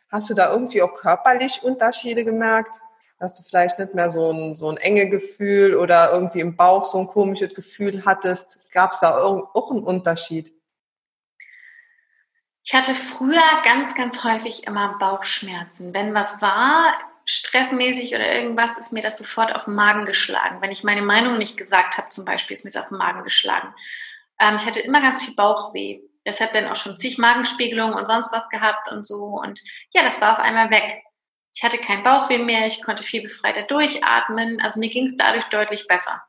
Hast 0.09 0.29
du 0.29 0.33
da 0.33 0.51
irgendwie 0.51 0.81
auch 0.81 0.93
körperlich 0.93 1.63
Unterschiede 1.63 2.23
gemerkt? 2.23 2.77
Dass 3.19 3.35
du 3.37 3.43
vielleicht 3.43 3.79
nicht 3.79 3.95
mehr 3.95 4.09
so 4.09 4.31
ein, 4.31 4.55
so 4.55 4.69
ein 4.69 4.77
enge 4.77 5.09
Gefühl 5.09 5.75
oder 5.75 6.11
irgendwie 6.11 6.39
im 6.39 6.55
Bauch 6.55 6.85
so 6.85 6.99
ein 6.99 7.07
komisches 7.07 7.53
Gefühl 7.53 8.03
hattest? 8.05 8.71
Gab 8.71 8.93
es 8.93 8.99
da 8.99 9.17
auch 9.17 9.71
einen 9.71 9.83
Unterschied? 9.83 10.53
Ich 12.63 12.73
hatte 12.75 12.93
früher 12.93 13.41
ganz, 13.63 13.95
ganz 13.95 14.23
häufig 14.25 14.67
immer 14.67 14.97
Bauchschmerzen. 14.99 15.93
Wenn 15.93 16.13
was 16.13 16.41
war, 16.41 16.93
stressmäßig 17.25 18.13
oder 18.13 18.33
irgendwas, 18.33 18.77
ist 18.77 18.91
mir 18.91 19.01
das 19.01 19.17
sofort 19.17 19.55
auf 19.55 19.65
den 19.65 19.75
Magen 19.75 20.05
geschlagen. 20.05 20.61
Wenn 20.61 20.71
ich 20.71 20.83
meine 20.83 21.01
Meinung 21.01 21.37
nicht 21.37 21.57
gesagt 21.57 21.97
habe, 21.97 22.09
zum 22.09 22.25
Beispiel, 22.25 22.55
ist 22.55 22.65
mir 22.65 22.69
es 22.69 22.77
auf 22.77 22.89
den 22.89 22.97
Magen 22.97 23.23
geschlagen. 23.23 23.73
Ähm, 24.39 24.55
ich 24.57 24.65
hatte 24.65 24.79
immer 24.79 25.01
ganz 25.01 25.23
viel 25.23 25.33
Bauchweh. 25.33 26.01
Deshalb 26.27 26.53
dann 26.53 26.67
auch 26.67 26.75
schon 26.75 26.97
zig 26.97 27.17
Magenspiegelungen 27.17 27.95
und 27.95 28.05
sonst 28.05 28.33
was 28.33 28.47
gehabt 28.49 28.91
und 28.91 29.07
so. 29.07 29.39
Und 29.41 29.61
ja, 29.93 30.03
das 30.03 30.19
war 30.19 30.33
auf 30.33 30.39
einmal 30.39 30.69
weg. 30.69 31.01
Ich 31.55 31.63
hatte 31.63 31.77
kein 31.77 32.03
Bauchweh 32.03 32.37
mehr, 32.37 32.67
ich 32.67 32.83
konnte 32.83 33.01
viel 33.01 33.23
befreiter 33.23 33.63
durchatmen. 33.63 34.61
Also 34.61 34.79
mir 34.79 34.89
ging 34.89 35.07
es 35.07 35.15
dadurch 35.17 35.45
deutlich 35.45 35.87
besser. 35.87 36.21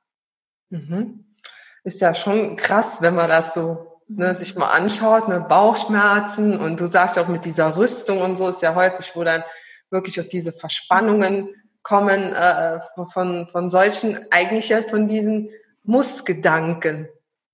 Mhm. 0.70 1.36
Ist 1.82 2.00
ja 2.00 2.14
schon 2.14 2.56
krass, 2.56 3.02
wenn 3.02 3.16
man 3.16 3.28
dazu 3.28 3.88
ne, 4.06 4.34
sich 4.34 4.54
mal 4.54 4.70
anschaut, 4.70 5.28
ne, 5.28 5.40
Bauchschmerzen 5.40 6.58
und 6.58 6.80
du 6.80 6.86
sagst 6.86 7.16
ja 7.16 7.22
auch 7.22 7.28
mit 7.28 7.44
dieser 7.44 7.76
Rüstung 7.76 8.22
und 8.22 8.36
so 8.36 8.48
ist 8.48 8.62
ja 8.62 8.74
häufig, 8.74 9.14
wo 9.14 9.24
dann 9.24 9.44
wirklich 9.90 10.20
auch 10.20 10.26
diese 10.26 10.52
Verspannungen 10.52 11.48
kommen 11.82 12.34
äh, 12.34 12.78
von, 13.12 13.48
von 13.48 13.70
solchen, 13.70 14.18
eigentlich 14.30 14.68
ja 14.68 14.82
von 14.82 15.08
diesen 15.08 15.50
Muss-Gedanken. 15.84 17.08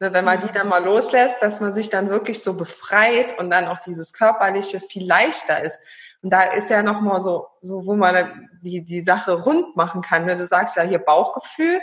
Ne, 0.04 0.12
wenn 0.12 0.24
man 0.24 0.38
die 0.38 0.52
dann 0.52 0.68
mal 0.68 0.84
loslässt, 0.84 1.40
dass 1.40 1.60
man 1.60 1.72
sich 1.72 1.88
dann 1.88 2.10
wirklich 2.10 2.42
so 2.42 2.54
befreit 2.54 3.38
und 3.38 3.48
dann 3.48 3.66
auch 3.66 3.78
dieses 3.78 4.12
Körperliche 4.12 4.80
viel 4.80 5.06
leichter 5.06 5.64
ist. 5.64 5.80
Und 6.22 6.28
da 6.30 6.42
ist 6.42 6.68
ja 6.68 6.82
nochmal 6.82 7.22
so, 7.22 7.46
so, 7.62 7.86
wo 7.86 7.96
man 7.96 8.50
die, 8.60 8.84
die 8.84 9.02
Sache 9.02 9.32
rund 9.32 9.76
machen 9.76 10.02
kann. 10.02 10.26
Ne? 10.26 10.36
Du 10.36 10.44
sagst 10.44 10.76
ja 10.76 10.82
hier 10.82 10.98
Bauchgefühl, 10.98 11.80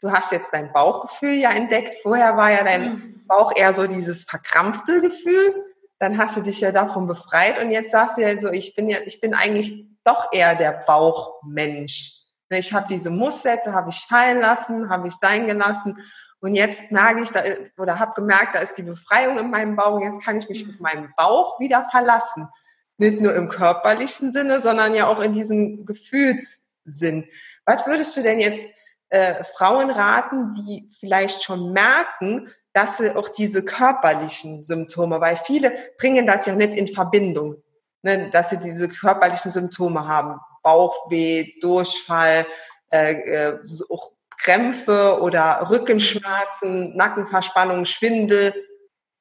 du 0.00 0.10
hast 0.10 0.32
jetzt 0.32 0.52
dein 0.54 0.72
Bauchgefühl 0.72 1.34
ja 1.34 1.50
entdeckt. 1.50 1.94
Vorher 2.02 2.38
war 2.38 2.50
ja 2.50 2.64
dein 2.64 2.90
mhm. 2.90 3.24
Bauch 3.26 3.52
eher 3.54 3.74
so 3.74 3.86
dieses 3.86 4.24
verkrampfte 4.24 5.02
Gefühl. 5.02 5.54
Dann 5.98 6.16
hast 6.16 6.38
du 6.38 6.40
dich 6.40 6.60
ja 6.60 6.72
davon 6.72 7.06
befreit 7.06 7.58
und 7.58 7.70
jetzt 7.70 7.90
sagst 7.90 8.16
du 8.16 8.22
ja 8.22 8.38
so, 8.38 8.50
ich 8.50 8.74
bin 8.74 8.88
ja, 8.88 8.98
ich 9.04 9.20
bin 9.20 9.34
eigentlich 9.34 9.84
doch 10.04 10.32
eher 10.32 10.54
der 10.54 10.72
Bauchmensch. 10.86 12.14
Ne, 12.48 12.60
ich 12.60 12.72
habe 12.72 12.86
diese 12.88 13.10
Musssätze, 13.10 13.74
habe 13.74 13.90
ich 13.90 14.06
fallen 14.08 14.40
lassen, 14.40 14.88
habe 14.88 15.08
ich 15.08 15.14
sein 15.14 15.46
gelassen 15.46 15.98
und 16.40 16.54
jetzt 16.54 16.92
merke 16.92 17.22
ich 17.22 17.30
da 17.30 17.42
oder 17.78 17.98
habe 17.98 18.12
gemerkt, 18.14 18.54
da 18.54 18.60
ist 18.60 18.74
die 18.78 18.82
Befreiung 18.82 19.38
in 19.38 19.50
meinem 19.50 19.74
Bauch. 19.76 20.00
Jetzt 20.00 20.22
kann 20.22 20.38
ich 20.38 20.48
mich 20.48 20.68
auf 20.68 20.78
meinen 20.78 21.12
Bauch 21.16 21.58
wieder 21.58 21.88
verlassen, 21.90 22.48
nicht 22.96 23.20
nur 23.20 23.34
im 23.34 23.48
körperlichen 23.48 24.32
Sinne, 24.32 24.60
sondern 24.60 24.94
ja 24.94 25.06
auch 25.08 25.20
in 25.20 25.32
diesem 25.32 25.84
Gefühlssinn. 25.84 27.26
Was 27.64 27.86
würdest 27.86 28.16
du 28.16 28.22
denn 28.22 28.40
jetzt 28.40 28.64
äh, 29.08 29.42
Frauen 29.56 29.90
raten, 29.90 30.54
die 30.54 30.90
vielleicht 31.00 31.42
schon 31.42 31.72
merken, 31.72 32.48
dass 32.72 32.98
sie 32.98 33.16
auch 33.16 33.28
diese 33.28 33.64
körperlichen 33.64 34.64
Symptome, 34.64 35.20
weil 35.20 35.36
viele 35.36 35.74
bringen 35.98 36.26
das 36.26 36.46
ja 36.46 36.54
nicht 36.54 36.74
in 36.74 36.86
Verbindung, 36.86 37.62
ne, 38.02 38.30
dass 38.30 38.50
sie 38.50 38.58
diese 38.58 38.88
körperlichen 38.88 39.50
Symptome 39.50 40.06
haben. 40.06 40.38
Bauchweh, 40.62 41.54
Durchfall, 41.60 42.46
äh, 42.90 43.14
äh, 43.14 43.58
auch 43.88 44.12
Krämpfe 44.38 45.20
oder 45.20 45.68
Rückenschmerzen, 45.68 46.96
Nackenverspannung, 46.96 47.84
Schwindel. 47.84 48.54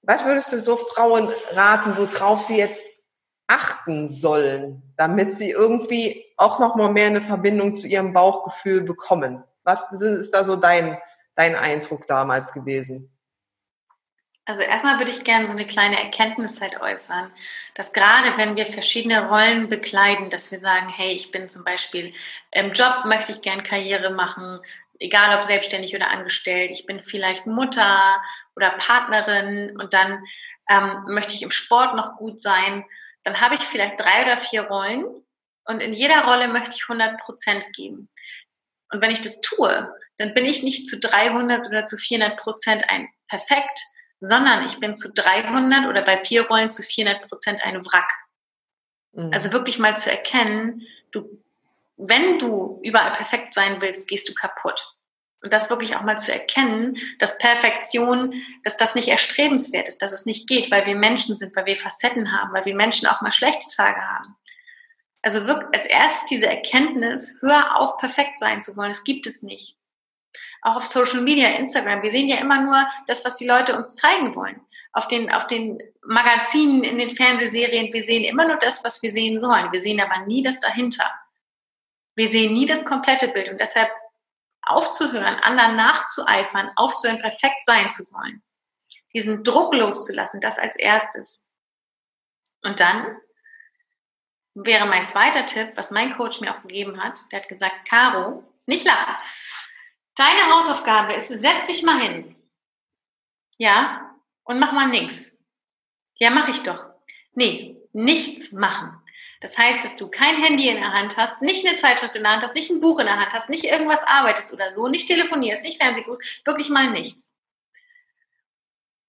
Was 0.04 0.24
würdest 0.26 0.54
du 0.54 0.60
so 0.60 0.78
Frauen 0.78 1.30
raten, 1.52 1.98
worauf 1.98 2.42
sie 2.42 2.58
jetzt 2.58 2.84
achten 3.48 4.10
sollen, 4.10 4.84
damit 4.98 5.34
sie 5.34 5.52
irgendwie 5.52 6.26
auch 6.38 6.60
noch 6.60 6.76
mal 6.76 6.92
mehr 6.92 7.08
eine 7.08 7.22
Verbindung 7.22 7.76
zu 7.76 7.88
ihrem 7.88 8.14
Bauchgefühl 8.14 8.82
bekommen? 8.82 9.44
Was 9.64 9.82
ist 10.02 10.34
da 10.34 10.44
so 10.44 10.56
dein, 10.56 10.98
dein 11.36 11.56
Eindruck 11.56 12.08
damals 12.08 12.54
gewesen? 12.54 13.12
Also 14.48 14.64
erstmal 14.64 14.98
würde 14.98 15.12
ich 15.12 15.26
gerne 15.26 15.46
so 15.46 15.52
eine 15.52 15.66
kleine 15.66 16.02
Erkenntnis 16.02 16.62
halt 16.62 16.80
äußern, 16.80 17.34
dass 17.76 17.92
gerade 17.92 18.38
wenn 18.38 18.56
wir 18.56 18.66
verschiedene 18.66 19.28
Rollen 19.28 19.68
bekleiden, 19.68 20.30
dass 20.30 20.54
wir 20.54 20.60
sagen, 20.60 20.88
hey, 20.88 21.12
ich 21.12 21.32
bin 21.32 21.50
zum 21.50 21.66
Beispiel 21.66 22.14
im 22.52 22.72
Job, 22.72 23.04
möchte 23.04 23.34
ich 23.34 23.42
gerne 23.42 23.62
Karriere 23.62 24.10
machen, 24.10 24.62
egal 25.00 25.38
ob 25.38 25.46
selbstständig 25.46 25.96
oder 25.96 26.10
angestellt, 26.10 26.72
ich 26.72 26.86
bin 26.86 27.00
vielleicht 27.00 27.46
Mutter 27.46 28.22
oder 28.56 28.72
Partnerin 28.72 29.80
und 29.80 29.94
dann 29.94 30.24
ähm, 30.70 31.04
möchte 31.08 31.34
ich 31.34 31.42
im 31.42 31.52
Sport 31.52 31.96
noch 31.96 32.18
gut 32.18 32.40
sein, 32.40 32.86
dann 33.24 33.42
habe 33.42 33.56
ich 33.56 33.62
vielleicht 33.62 34.00
drei 34.00 34.24
oder 34.24 34.38
vier 34.38 34.64
Rollen 34.64 35.06
und 35.66 35.82
in 35.82 35.94
jeder 35.94 36.24
Rolle 36.26 36.48
möchte 36.48 36.72
ich 36.76 36.84
100 36.84 37.20
Prozent 37.20 37.66
geben. 37.74 38.10
Und 38.92 39.02
wenn 39.02 39.12
ich 39.12 39.22
das 39.22 39.42
tue, 39.42 39.94
dann 40.18 40.34
bin 40.34 40.46
ich 40.46 40.64
nicht 40.64 40.88
zu 40.88 41.00
300 41.00 41.68
oder 41.68 41.86
zu 41.86 41.98
400 41.98 42.40
Prozent 42.40 42.90
ein 42.90 43.10
Perfekt, 43.28 43.80
sondern 44.20 44.66
ich 44.66 44.80
bin 44.80 44.96
zu 44.96 45.12
300 45.14 45.88
oder 45.88 46.02
bei 46.02 46.18
vier 46.18 46.48
Rollen 46.48 46.70
zu 46.70 46.82
400 46.82 47.28
Prozent 47.28 47.62
ein 47.64 47.86
Wrack. 47.86 48.10
Mhm. 49.12 49.32
Also 49.34 49.52
wirklich 49.52 49.80
mal 49.80 49.98
zu 49.98 50.10
erkennen, 50.10 50.88
du, 51.12 51.44
wenn 51.98 52.40
du 52.40 52.80
überall 52.84 53.12
perfekt 53.12 53.54
sein 53.54 53.82
willst, 53.82 54.08
gehst 54.08 54.30
du 54.30 54.34
kaputt. 54.34 54.94
Und 55.44 55.54
das 55.54 55.70
wirklich 55.70 55.96
auch 55.96 56.02
mal 56.02 56.18
zu 56.18 56.34
erkennen, 56.34 56.98
dass 57.20 57.38
Perfektion, 57.38 58.34
dass 58.64 58.78
das 58.78 58.96
nicht 58.96 59.08
erstrebenswert 59.08 59.88
ist, 59.88 60.02
dass 60.02 60.12
es 60.12 60.26
nicht 60.26 60.48
geht, 60.48 60.72
weil 60.72 60.86
wir 60.86 60.96
Menschen 60.96 61.38
sind, 61.38 61.56
weil 61.56 61.66
wir 61.66 61.76
Facetten 61.76 62.32
haben, 62.32 62.54
weil 62.54 62.66
wir 62.66 62.76
Menschen 62.76 63.08
auch 63.08 63.22
mal 63.22 63.32
schlechte 63.32 63.68
Tage 63.76 64.02
haben. 64.02 64.36
Also 65.22 65.46
wirklich 65.46 65.70
als 65.74 65.86
erstes 65.86 66.26
diese 66.26 66.48
Erkenntnis, 66.48 67.38
hör 67.42 67.80
auf, 67.80 67.98
perfekt 67.98 68.40
sein 68.40 68.64
zu 68.64 68.76
wollen. 68.78 68.92
Es 68.92 69.04
gibt 69.04 69.28
es 69.28 69.44
nicht. 69.44 69.78
Auch 70.62 70.78
auf 70.78 70.86
Social 70.86 71.22
Media, 71.22 71.50
Instagram. 71.50 72.02
Wir 72.02 72.12
sehen 72.12 72.28
ja 72.28 72.38
immer 72.38 72.62
nur 72.62 72.88
das, 73.06 73.24
was 73.24 73.36
die 73.36 73.48
Leute 73.48 73.78
uns 73.78 73.96
zeigen 73.96 74.36
wollen. 74.36 74.60
Auf 74.92 75.08
den, 75.08 75.32
auf 75.32 75.46
den 75.46 75.78
Magazinen, 76.04 76.84
in 76.84 76.98
den 76.98 77.10
Fernsehserien, 77.12 77.94
wir 77.94 78.04
sehen 78.04 78.24
immer 78.24 78.48
nur 78.48 78.58
das, 78.58 78.84
was 78.84 79.04
wir 79.04 79.12
sehen 79.12 79.40
sollen. 79.40 79.72
Wir 79.72 79.82
sehen 79.82 80.02
aber 80.02 80.26
nie 80.26 80.42
das 80.44 80.60
dahinter. 80.60 81.12
Wir 82.18 82.28
sehen 82.28 82.54
nie 82.54 82.66
das 82.66 82.84
komplette 82.84 83.28
Bild. 83.28 83.48
Und 83.50 83.62
deshalb 83.62 83.92
aufzuhören, 84.64 85.36
anderen 85.36 85.76
nachzueifern, 85.76 86.72
aufzuhören, 86.76 87.22
perfekt 87.22 87.64
sein 87.64 87.92
zu 87.92 88.12
wollen. 88.12 88.44
Diesen 89.14 89.44
Druck 89.44 89.74
loszulassen, 89.74 90.42
das 90.42 90.58
als 90.58 90.78
erstes. 90.78 91.50
Und 92.64 92.80
dann 92.80 93.18
wäre 94.56 94.88
mein 94.88 95.06
zweiter 95.06 95.46
Tipp, 95.46 95.74
was 95.76 95.92
mein 95.92 96.18
Coach 96.18 96.42
mir 96.42 96.56
auch 96.56 96.64
gegeben 96.64 97.02
hat. 97.02 97.22
Der 97.32 97.42
hat 97.42 97.50
gesagt, 97.50 97.88
Caro, 97.88 98.44
nicht 98.66 98.84
lachen. 98.84 99.16
Deine 100.16 100.52
Hausaufgabe 100.52 101.14
ist, 101.14 101.28
setz 101.28 101.68
dich 101.68 101.84
mal 101.84 102.00
hin. 102.00 102.36
Ja, 103.60 104.16
und 104.44 104.60
mach 104.60 104.72
mal 104.72 104.88
nichts. 104.88 105.46
Ja, 106.16 106.32
mach 106.32 106.48
ich 106.48 106.64
doch. 106.64 106.84
Nee, 107.34 107.78
nichts 107.94 108.54
machen. 108.54 108.97
Das 109.42 109.58
heißt, 109.58 109.84
dass 109.84 109.96
du 109.96 110.10
kein 110.10 110.42
Handy 110.42 110.68
in 110.70 110.78
der 110.78 110.94
Hand 110.94 111.18
hast, 111.18 111.42
nicht 111.42 111.66
eine 111.66 111.78
Zeitschrift 111.78 112.16
in 112.16 112.24
der 112.24 112.32
Hand 112.34 112.44
hast, 112.44 112.56
nicht 112.56 112.70
ein 112.70 112.80
Buch 112.80 113.00
in 113.00 113.06
der 113.06 113.18
Hand 113.18 113.34
hast, 113.34 113.50
nicht 113.50 113.66
irgendwas 113.66 114.04
arbeitest 114.04 114.54
oder 114.54 114.72
so, 114.74 114.88
nicht 114.88 115.08
telefonierst, 115.08 115.64
nicht 115.64 115.82
Fernseh 115.82 116.04
wirklich 116.46 116.70
mal 116.70 116.90
nichts. 116.90 117.34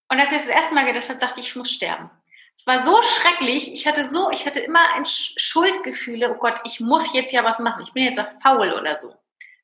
Und 0.08 0.20
als 0.20 0.32
ich 0.32 0.38
das 0.38 0.48
erste 0.48 0.74
Mal 0.74 0.86
gedacht 0.86 1.08
habe, 1.08 1.18
dachte 1.18 1.40
ich, 1.40 1.48
ich 1.48 1.56
muss 1.56 1.70
sterben. 1.70 2.10
Es 2.54 2.66
war 2.66 2.82
so 2.82 3.00
schrecklich. 3.02 3.72
Ich 3.72 3.86
hatte 3.86 4.08
so, 4.08 4.30
ich 4.30 4.44
hatte 4.44 4.60
immer 4.60 4.94
ein 4.94 5.04
Schuldgefühle. 5.04 6.30
Oh 6.30 6.38
Gott, 6.38 6.60
ich 6.64 6.80
muss 6.80 7.12
jetzt 7.12 7.32
ja 7.32 7.44
was 7.44 7.60
machen. 7.60 7.82
Ich 7.82 7.92
bin 7.92 8.04
jetzt 8.04 8.20
faul 8.42 8.72
oder 8.72 8.98
so. 8.98 9.14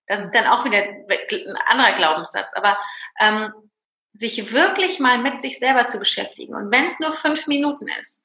Das 0.06 0.20
ist 0.20 0.34
dann 0.34 0.46
auch 0.46 0.64
wieder 0.64 0.78
ein 0.78 1.56
anderer 1.66 1.92
Glaubenssatz. 1.94 2.52
Aber 2.54 2.78
ähm, 3.18 3.52
sich 4.14 4.52
wirklich 4.52 5.00
mal 5.00 5.18
mit 5.18 5.42
sich 5.42 5.58
selber 5.58 5.88
zu 5.88 5.98
beschäftigen 5.98 6.54
und 6.54 6.70
wenn 6.70 6.86
es 6.86 7.00
nur 7.00 7.12
fünf 7.12 7.46
Minuten 7.48 7.88
ist, 8.00 8.24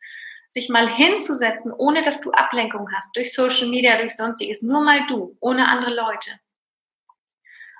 sich 0.49 0.67
mal 0.67 0.89
hinzusetzen, 0.89 1.71
ohne 1.71 2.03
dass 2.03 2.21
du 2.21 2.31
Ablenkung 2.31 2.89
hast, 2.93 3.15
durch 3.15 3.33
Social 3.33 3.69
Media, 3.69 3.97
durch 3.97 4.15
sonstiges, 4.15 4.61
nur 4.61 4.81
mal 4.81 5.05
du, 5.07 5.37
ohne 5.39 5.67
andere 5.67 5.93
Leute. 5.93 6.31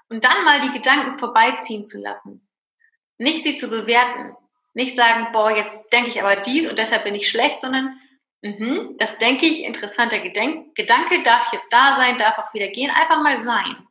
Und 0.08 0.23
dann 0.23 0.43
mal 0.45 0.62
die 0.62 0.71
Gedanken 0.71 1.19
vorbeiziehen 1.19 1.84
zu 1.84 1.99
lassen. 1.99 2.47
Nicht 3.17 3.43
sie 3.43 3.55
zu 3.55 3.69
bewerten. 3.69 4.36
Nicht 4.73 4.95
sagen, 4.95 5.32
boah, 5.34 5.55
jetzt 5.55 5.91
denke 5.91 6.10
ich 6.10 6.21
aber 6.21 6.38
dies 6.38 6.69
und 6.69 6.77
deshalb 6.79 7.03
bin 7.03 7.15
ich 7.15 7.27
schlecht, 7.27 7.60
sondern 7.60 7.99
mh, 8.41 8.91
das 8.97 9.17
denke 9.17 9.45
ich, 9.45 9.63
interessanter 9.63 10.19
Gedenk 10.19 10.75
Gedanke 10.75 11.23
darf 11.23 11.51
jetzt 11.51 11.73
da 11.73 11.93
sein, 11.93 12.17
darf 12.17 12.38
auch 12.38 12.53
wieder 12.53 12.67
gehen, 12.67 12.91
einfach 12.91 13.21
mal 13.21 13.38
sein. 13.38 13.88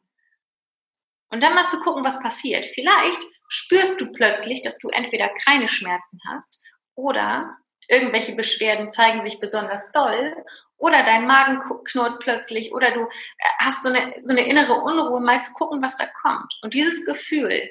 Und 1.31 1.43
dann 1.43 1.55
mal 1.55 1.69
zu 1.69 1.81
gucken, 1.81 2.05
was 2.05 2.23
passiert. 2.23 2.65
Vielleicht 2.75 3.21
spürst 3.49 4.01
du 4.01 4.13
plötzlich, 4.13 4.63
dass 4.63 4.79
du 4.79 4.89
entweder 4.89 5.29
keine 5.29 5.69
Schmerzen 5.69 6.21
hast 6.31 6.63
oder 6.95 7.57
irgendwelche 7.89 8.35
Beschwerden 8.35 8.91
zeigen 8.91 9.25
sich 9.25 9.41
besonders 9.41 9.91
doll 9.93 10.37
oder 10.77 11.03
dein 11.03 11.27
Magen 11.27 11.61
knurrt 11.85 12.21
plötzlich 12.21 12.73
oder 12.73 12.93
du 12.93 13.01
äh, 13.01 13.49
hast 13.59 13.83
so 13.83 13.89
eine, 13.89 14.15
so 14.23 14.33
eine 14.33 14.47
innere 14.47 14.75
Unruhe, 14.75 15.21
mal 15.21 15.41
zu 15.41 15.53
gucken, 15.55 15.83
was 15.83 15.97
da 15.97 16.07
kommt. 16.07 16.59
Und 16.63 16.75
dieses 16.75 17.05
Gefühl, 17.05 17.71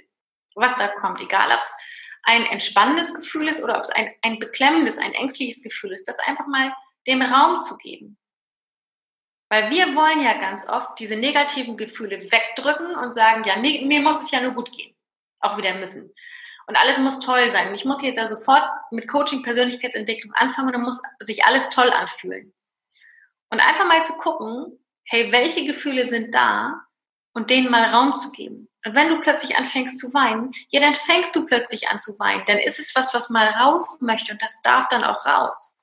was 0.56 0.76
da 0.76 0.88
kommt, 0.88 1.22
egal 1.22 1.52
ob 1.52 1.60
es 1.60 1.76
ein 2.24 2.46
entspannendes 2.46 3.14
Gefühl 3.14 3.48
ist 3.48 3.64
oder 3.64 3.78
ob 3.78 3.84
es 3.84 3.90
ein, 3.90 4.14
ein 4.22 4.40
beklemmendes, 4.40 4.98
ein 4.98 5.14
ängstliches 5.14 5.64
Gefühl 5.64 5.94
ist, 5.94 6.08
das 6.08 6.20
einfach 6.20 6.48
mal 6.48 6.76
dem 7.08 7.22
Raum 7.22 7.62
zu 7.62 7.78
geben. 7.78 8.18
Weil 9.50 9.72
wir 9.72 9.96
wollen 9.96 10.22
ja 10.22 10.34
ganz 10.34 10.68
oft 10.68 11.00
diese 11.00 11.16
negativen 11.16 11.78
Gefühle 11.78 12.20
wegdrücken 12.20 12.96
und 12.98 13.14
sagen, 13.14 13.46
ja, 13.46 13.56
mir, 13.56 13.86
mir 13.86 14.02
muss 14.02 14.24
es 14.24 14.32
ja 14.32 14.42
nur 14.42 14.52
gut 14.52 14.72
gehen. 14.74 14.94
Auch 15.40 15.58
wieder 15.58 15.76
müssen. 15.76 16.14
Und 16.68 16.76
alles 16.76 16.98
muss 17.00 17.20
toll 17.20 17.50
sein. 17.50 17.74
Ich 17.74 17.86
muss 17.86 18.02
jetzt 18.02 18.18
da 18.18 18.26
sofort 18.26 18.64
mit 18.92 19.08
Coaching, 19.08 19.42
Persönlichkeitsentwicklung 19.42 20.34
anfangen 20.36 20.68
und 20.68 20.74
dann 20.74 20.84
muss 20.84 21.02
sich 21.22 21.46
alles 21.46 21.70
toll 21.70 21.90
anfühlen. 21.90 22.54
Und 23.50 23.62
einfach 23.62 23.88
mal 23.88 24.04
zu 24.04 24.14
gucken, 24.18 24.78
hey, 25.06 25.32
welche 25.32 25.66
Gefühle 25.66 26.04
sind 26.04 26.36
da 26.36 26.82
und 27.34 27.50
denen 27.50 27.72
mal 27.72 27.86
Raum 27.86 28.16
zu 28.16 28.32
geben. 28.32 28.68
Und 28.86 28.96
wenn 28.96 29.10
du 29.10 29.22
plötzlich 29.22 29.56
anfängst 29.56 30.00
zu 30.00 30.14
weinen, 30.14 30.52
ja, 30.70 30.82
dann 30.82 30.96
fängst 30.96 31.36
du 31.36 31.46
plötzlich 31.46 31.88
an 31.88 32.00
zu 32.00 32.20
weinen. 32.20 32.44
Dann 32.46 32.58
ist 32.58 32.80
es 32.80 32.96
was, 32.96 33.14
was 33.14 33.30
mal 33.30 33.48
raus 33.48 34.00
möchte 34.02 34.34
und 34.34 34.42
das 34.42 34.62
darf 34.62 34.88
dann 34.90 35.06
auch 35.06 35.26
raus. 35.26 35.74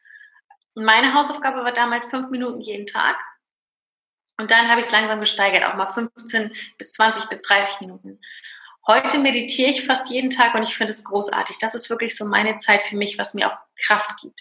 Und 0.75 0.85
meine 0.85 1.15
Hausaufgabe 1.15 1.65
war 1.65 1.73
damals 1.73 2.07
fünf 2.07 2.31
Minuten 2.31 2.61
jeden 2.61 2.87
Tag. 2.87 3.19
Und 4.37 4.51
dann 4.51 4.69
habe 4.69 4.81
ich 4.81 4.87
es 4.87 4.93
langsam 4.93 5.21
gesteigert, 5.21 5.65
auch 5.65 5.77
mal 5.77 5.87
15 5.87 6.53
bis 6.77 6.93
20 6.95 7.29
bis 7.29 7.41
30 7.43 7.81
Minuten. 7.81 8.21
Heute 8.87 9.19
meditiere 9.19 9.71
ich 9.71 9.87
fast 9.87 10.11
jeden 10.11 10.31
Tag 10.31 10.55
und 10.55 10.63
ich 10.63 10.77
finde 10.77 10.93
es 10.93 11.05
großartig. 11.05 11.59
Das 11.59 11.75
ist 11.75 11.89
wirklich 11.89 12.17
so 12.17 12.27
meine 12.27 12.59
Zeit 12.59 12.83
für 12.83 12.97
mich, 12.97 13.19
was 13.19 13.33
mir 13.33 13.51
auch 13.51 13.57
Kraft 13.77 14.11
gibt. 14.21 14.39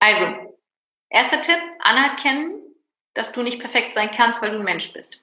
Also, 0.00 0.26
erster 1.08 1.40
Tipp, 1.40 1.58
anerkennen, 1.80 2.60
dass 3.14 3.32
du 3.32 3.42
nicht 3.42 3.60
perfekt 3.60 3.94
sein 3.94 4.10
kannst, 4.10 4.42
weil 4.42 4.50
du 4.50 4.58
ein 4.58 4.64
Mensch 4.64 4.92
bist. 4.92 5.20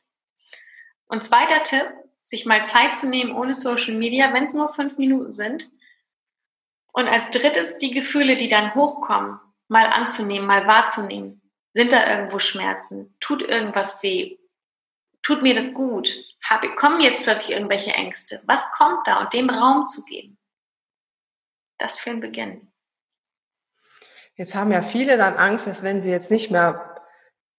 Und 1.08 1.24
zweiter 1.24 1.64
Tipp, 1.64 1.88
sich 2.24 2.46
mal 2.46 2.66
Zeit 2.66 2.96
zu 2.96 3.08
nehmen 3.08 3.36
ohne 3.36 3.54
Social 3.54 3.96
Media, 3.96 4.34
wenn 4.34 4.44
es 4.44 4.54
nur 4.54 4.70
fünf 4.70 4.98
Minuten 4.98 5.32
sind. 5.32 5.70
Und 6.92 7.08
als 7.08 7.30
drittes 7.30 7.78
die 7.78 7.92
Gefühle, 7.92 8.38
die 8.38 8.50
dann 8.50 8.74
hochkommen, 8.74 9.40
mal 9.68 9.88
anzunehmen, 9.88 10.48
mal 10.48 10.66
wahrzunehmen. 10.66 11.42
Sind 11.74 11.92
da 11.92 12.10
irgendwo 12.10 12.40
Schmerzen? 12.40 13.16
Tut 13.20 13.44
irgendwas 13.44 14.02
weh? 14.02 14.38
Tut 15.22 15.42
mir 15.42 15.54
das 15.54 15.74
gut? 15.74 16.24
Habe, 16.48 16.76
kommen 16.76 17.02
jetzt 17.02 17.24
plötzlich 17.24 17.56
irgendwelche 17.56 17.92
Ängste? 17.92 18.42
Was 18.46 18.72
kommt 18.72 19.08
da? 19.08 19.22
Und 19.22 19.34
dem 19.34 19.50
Raum 19.50 19.88
zu 19.88 20.04
geben. 20.06 20.38
Das 21.80 21.98
für 21.98 22.12
den 22.12 22.20
Beginn. 22.20 22.72
Jetzt 24.36 24.54
haben 24.54 24.72
ja 24.72 24.82
viele 24.82 25.18
dann 25.18 25.36
Angst, 25.36 25.66
dass 25.66 25.82
wenn 25.82 26.02
sie 26.02 26.12
jetzt 26.12 26.30
nicht 26.30 26.52
mehr 26.52 26.96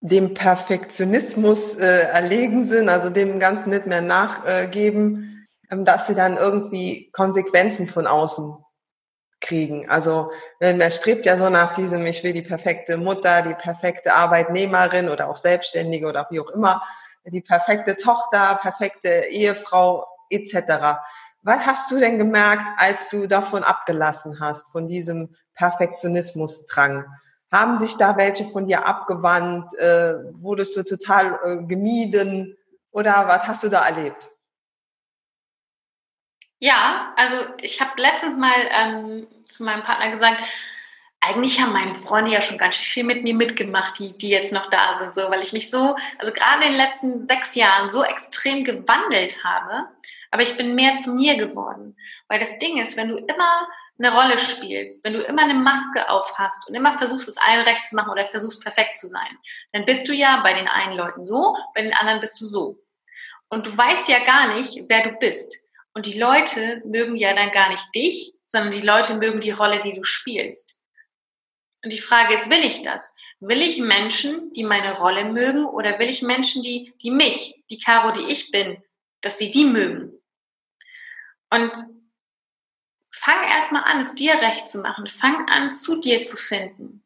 dem 0.01 0.35
Perfektionismus 0.35 1.77
äh, 1.77 2.03
erlegen 2.03 2.65
sind, 2.65 2.89
also 2.89 3.11
dem 3.11 3.41
Ganzen 3.41 3.71
nicht 3.71 3.87
mehr 3.87 4.03
nachgeben, 4.03 5.49
äh, 5.69 5.83
dass 5.83 6.07
sie 6.07 6.15
dann 6.15 6.37
irgendwie 6.37 7.11
Konsequenzen 7.13 7.89
von 7.89 8.07
außen 8.07 8.63
kriegen. 9.41 9.89
Also 9.91 10.31
man 10.61 10.91
strebt 10.91 11.27
ja 11.27 11.37
so 11.37 11.51
nach 11.51 11.73
diesem, 11.73 12.07
ich 12.07 12.25
will 12.25 12.33
die 12.33 12.43
perfekte 12.43 12.97
Mutter, 12.97 13.43
die 13.43 13.55
perfekte 13.55 14.15
Arbeitnehmerin 14.15 15.11
oder 15.11 15.29
auch 15.29 15.37
Selbstständige 15.37 16.07
oder 16.07 16.27
wie 16.31 16.41
auch 16.41 16.51
immer, 16.51 16.83
die 17.27 17.41
perfekte 17.41 17.97
Tochter, 17.97 18.59
perfekte 18.61 19.27
Ehefrau 19.31 20.07
etc. 20.31 20.99
Was 21.43 21.67
hast 21.67 21.91
du 21.91 21.99
denn 21.99 22.19
gemerkt, 22.19 22.67
als 22.77 23.09
du 23.09 23.27
davon 23.27 23.63
abgelassen 23.63 24.41
hast, 24.41 24.71
von 24.73 24.87
diesem 24.87 25.35
Perfektionismusdrang? 25.55 27.05
Haben 27.53 27.79
sich 27.79 27.97
da 27.97 28.17
welche 28.17 28.45
von 28.45 28.67
dir 28.67 28.85
abgewandt? 28.87 29.73
Äh, 29.75 30.15
wurdest 30.43 30.77
du 30.77 30.83
total 30.83 31.39
äh, 31.45 31.63
gemieden? 31.67 32.57
Oder 32.91 33.29
was 33.29 33.47
hast 33.47 33.63
du 33.63 33.69
da 33.69 33.87
erlebt? 33.87 34.31
Ja, 36.59 37.13
also 37.17 37.37
ich 37.61 37.81
habe 37.81 38.01
letztens 38.01 38.37
mal 38.39 38.69
ähm, 38.71 39.27
zu 39.45 39.63
meinem 39.63 39.83
Partner 39.83 40.11
gesagt, 40.11 40.43
eigentlich 41.27 41.61
haben 41.61 41.73
meine 41.73 41.95
Freunde 41.95 42.31
ja 42.31 42.41
schon 42.41 42.59
ganz 42.59 42.77
viel 42.77 43.05
mit 43.05 43.23
mir 43.23 43.35
mitgemacht, 43.35 43.99
die, 43.99 44.17
die 44.17 44.29
jetzt 44.29 44.53
noch 44.53 44.71
da 44.71 44.97
sind, 44.97 45.15
so, 45.15 45.23
weil 45.23 45.43
ich 45.43 45.53
mich 45.53 45.71
so, 45.71 45.97
also 46.19 46.33
gerade 46.33 46.65
in 46.65 46.73
den 46.73 46.81
letzten 46.81 47.25
sechs 47.25 47.55
Jahren 47.55 47.91
so 47.91 48.05
extrem 48.05 48.65
gewandelt 48.65 49.43
habe, 49.43 49.89
aber 50.31 50.43
ich 50.43 50.57
bin 50.57 50.75
mehr 50.75 50.97
zu 50.97 51.15
mir 51.15 51.37
geworden. 51.37 51.97
Weil 52.29 52.39
das 52.39 52.59
Ding 52.59 52.81
ist, 52.81 52.97
wenn 52.97 53.09
du 53.09 53.17
immer 53.17 53.69
eine 53.99 54.13
Rolle 54.13 54.39
spielst, 54.39 55.05
wenn 55.05 55.15
du 55.15 55.23
immer 55.23 55.43
eine 55.43 55.55
Maske 55.55 56.09
auf 56.11 56.35
hast 56.39 56.69
und 56.69 56.75
immer 56.75 56.97
versuchst, 56.99 57.29
es 57.29 57.39
allen 57.39 57.67
recht 57.67 57.85
zu 57.85 57.97
machen 57.97 58.11
oder 58.11 58.27
versuchst, 58.27 58.63
perfekt 58.63 58.99
zu 58.99 59.09
sein, 59.09 59.39
dann 59.73 59.85
bist 59.85 60.07
du 60.09 60.13
ja 60.13 60.41
bei 60.43 60.53
den 60.53 60.69
einen 60.69 60.97
Leuten 60.97 61.25
so, 61.25 61.57
bei 61.75 61.83
den 61.83 61.95
anderen 61.95 62.21
bist 62.21 62.41
du 62.41 62.45
so. 62.45 62.79
Und 63.49 63.67
du 63.67 63.77
weißt 63.77 64.09
ja 64.09 64.19
gar 64.25 64.55
nicht, 64.55 64.85
wer 64.89 65.03
du 65.03 65.13
bist. 65.13 65.69
Und 65.95 66.07
die 66.07 66.19
Leute 66.19 66.83
mögen 66.85 67.17
ja 67.17 67.35
dann 67.35 67.51
gar 67.51 67.71
nicht 67.71 67.95
dich, 67.95 68.35
sondern 68.45 68.73
die 68.73 68.87
Leute 68.87 69.17
mögen 69.17 69.41
die 69.41 69.51
Rolle, 69.51 69.81
die 69.81 69.95
du 69.95 70.05
spielst. 70.05 70.76
Und 71.83 71.93
die 71.93 71.99
Frage 71.99 72.35
ist, 72.35 72.51
will 72.51 72.65
ich 72.65 72.83
das? 72.83 73.17
Will 73.41 73.61
ich 73.61 73.79
Menschen, 73.79 74.53
die 74.55 74.65
meine 74.65 74.99
Rolle 74.99 75.27
mögen, 75.27 75.67
oder 75.67 75.99
will 75.99 76.09
ich 76.09 76.23
Menschen, 76.23 76.63
die, 76.63 76.95
die 77.03 77.11
mich, 77.11 77.63
die 77.71 77.79
Caro, 77.79 78.13
die 78.13 78.33
ich 78.33 78.51
bin, 78.51 78.83
dass 79.21 79.39
sie 79.39 79.51
die 79.51 79.65
mögen? 79.65 80.13
Und 81.51 81.73
fang 83.11 83.43
erstmal 83.49 83.85
an, 83.85 84.01
es 84.01 84.15
dir 84.15 84.35
recht 84.35 84.69
zu 84.69 84.79
machen. 84.79 85.07
Fang 85.07 85.49
an, 85.49 85.75
zu 85.75 86.01
dir 86.01 86.25
zu 86.25 86.37
finden. 86.37 87.03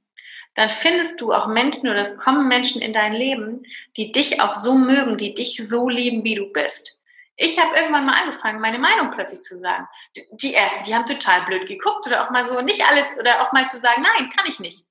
Dann 0.54 0.68
findest 0.68 1.20
du 1.20 1.32
auch 1.32 1.46
Menschen 1.46 1.88
oder 1.88 2.00
es 2.00 2.18
kommen 2.18 2.48
Menschen 2.48 2.82
in 2.82 2.92
dein 2.92 3.12
Leben, 3.12 3.64
die 3.96 4.12
dich 4.12 4.40
auch 4.40 4.56
so 4.56 4.74
mögen, 4.74 5.16
die 5.16 5.34
dich 5.34 5.56
so 5.66 5.88
lieben, 5.88 6.24
wie 6.24 6.34
du 6.34 6.52
bist. 6.52 6.99
Ich 7.42 7.58
habe 7.58 7.74
irgendwann 7.74 8.04
mal 8.04 8.20
angefangen, 8.20 8.60
meine 8.60 8.78
Meinung 8.78 9.12
plötzlich 9.12 9.40
zu 9.40 9.56
sagen. 9.56 9.88
Die 10.32 10.52
ersten, 10.52 10.82
die 10.82 10.94
haben 10.94 11.06
total 11.06 11.46
blöd 11.46 11.66
geguckt 11.66 12.06
oder 12.06 12.22
auch 12.22 12.30
mal 12.30 12.44
so 12.44 12.60
nicht 12.60 12.84
alles 12.84 13.16
oder 13.18 13.40
auch 13.40 13.52
mal 13.52 13.66
zu 13.66 13.78
sagen, 13.78 14.02
nein, 14.02 14.28
kann 14.28 14.44
ich 14.46 14.60
nicht. 14.60 14.84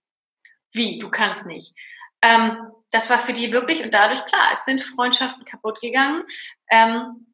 Wie, 0.72 0.98
du 0.98 1.12
kannst 1.12 1.46
nicht. 1.46 1.76
Ähm, 2.24 2.72
das 2.90 3.08
war 3.12 3.20
für 3.20 3.34
die 3.34 3.52
wirklich 3.52 3.84
und 3.84 3.94
dadurch 3.94 4.26
klar, 4.26 4.50
es 4.52 4.66
sind 4.66 4.82
Freundschaften 4.82 5.46
kaputt 5.46 5.80
gegangen. 5.80 6.26
Ähm, 6.72 7.28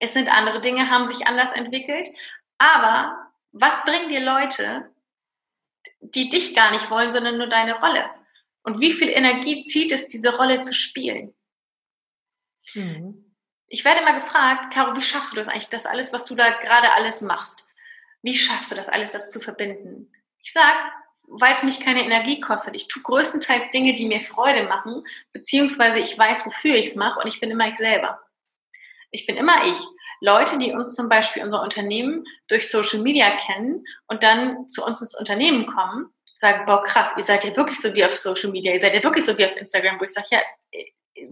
es 0.00 0.12
sind 0.12 0.28
andere 0.28 0.60
Dinge, 0.60 0.90
haben 0.90 1.06
sich 1.06 1.28
anders 1.28 1.52
entwickelt. 1.52 2.08
Aber 2.58 3.30
was 3.52 3.84
bringen 3.84 4.08
dir 4.08 4.24
Leute, 4.24 4.92
die 6.00 6.30
dich 6.30 6.56
gar 6.56 6.72
nicht 6.72 6.90
wollen, 6.90 7.12
sondern 7.12 7.38
nur 7.38 7.48
deine 7.48 7.78
Rolle? 7.78 8.10
Und 8.64 8.80
wie 8.80 8.90
viel 8.90 9.08
Energie 9.08 9.62
zieht 9.62 9.92
es, 9.92 10.08
diese 10.08 10.36
Rolle 10.36 10.62
zu 10.62 10.74
spielen? 10.74 11.32
Mhm 12.74 13.27
ich 13.68 13.84
werde 13.84 14.00
immer 14.00 14.14
gefragt, 14.14 14.72
Caro, 14.72 14.96
wie 14.96 15.02
schaffst 15.02 15.32
du 15.32 15.36
das 15.36 15.48
eigentlich, 15.48 15.68
das 15.68 15.86
alles, 15.86 16.12
was 16.12 16.24
du 16.24 16.34
da 16.34 16.50
gerade 16.58 16.92
alles 16.94 17.20
machst? 17.20 17.68
Wie 18.22 18.34
schaffst 18.34 18.70
du 18.70 18.74
das 18.74 18.88
alles, 18.88 19.12
das 19.12 19.30
zu 19.30 19.40
verbinden? 19.40 20.10
Ich 20.42 20.52
sage, 20.52 20.78
weil 21.28 21.54
es 21.54 21.62
mich 21.62 21.80
keine 21.80 22.04
Energie 22.04 22.40
kostet. 22.40 22.74
Ich 22.74 22.88
tue 22.88 23.02
größtenteils 23.02 23.70
Dinge, 23.70 23.94
die 23.94 24.08
mir 24.08 24.22
Freude 24.22 24.64
machen, 24.64 25.04
beziehungsweise 25.32 26.00
ich 26.00 26.16
weiß, 26.18 26.46
wofür 26.46 26.74
ich 26.74 26.88
es 26.88 26.96
mache 26.96 27.20
und 27.20 27.26
ich 27.26 27.40
bin 27.40 27.50
immer 27.50 27.68
ich 27.68 27.76
selber. 27.76 28.20
Ich 29.10 29.26
bin 29.26 29.36
immer 29.36 29.66
ich. 29.66 29.76
Leute, 30.20 30.58
die 30.58 30.72
uns 30.72 30.94
zum 30.94 31.08
Beispiel 31.08 31.42
unser 31.42 31.62
Unternehmen 31.62 32.24
durch 32.48 32.70
Social 32.70 33.00
Media 33.00 33.30
kennen 33.36 33.84
und 34.08 34.22
dann 34.22 34.68
zu 34.68 34.84
uns 34.84 35.00
ins 35.00 35.16
Unternehmen 35.16 35.66
kommen, 35.66 36.12
sagen, 36.40 36.64
boah, 36.66 36.82
krass, 36.82 37.14
ihr 37.16 37.22
seid 37.22 37.44
ja 37.44 37.54
wirklich 37.56 37.80
so 37.80 37.94
wie 37.94 38.04
auf 38.04 38.16
Social 38.16 38.50
Media, 38.50 38.72
ihr 38.72 38.80
seid 38.80 38.94
ja 38.94 39.02
wirklich 39.04 39.24
so 39.24 39.36
wie 39.38 39.44
auf 39.44 39.56
Instagram, 39.56 40.00
wo 40.00 40.04
ich 40.04 40.12
sage, 40.12 40.26
ja, 40.30 40.40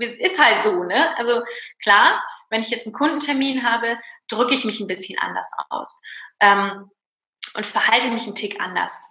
es 0.01 0.19
ist 0.19 0.39
halt 0.39 0.65
so, 0.65 0.85
ne? 0.85 1.17
Also 1.19 1.43
klar, 1.83 2.23
wenn 2.51 2.61
ich 2.61 2.71
jetzt 2.71 2.87
einen 2.87 2.95
Kundentermin 2.95 3.63
habe, 3.63 3.99
drücke 4.29 4.55
ich 4.55 4.65
mich 4.65 4.81
ein 4.81 4.87
bisschen 4.87 5.19
anders 5.19 5.51
aus 5.69 6.01
ähm, 6.41 6.91
und 7.55 7.67
verhalte 7.67 8.09
mich 8.09 8.25
einen 8.25 8.35
Tick 8.35 8.61
anders. 8.61 9.07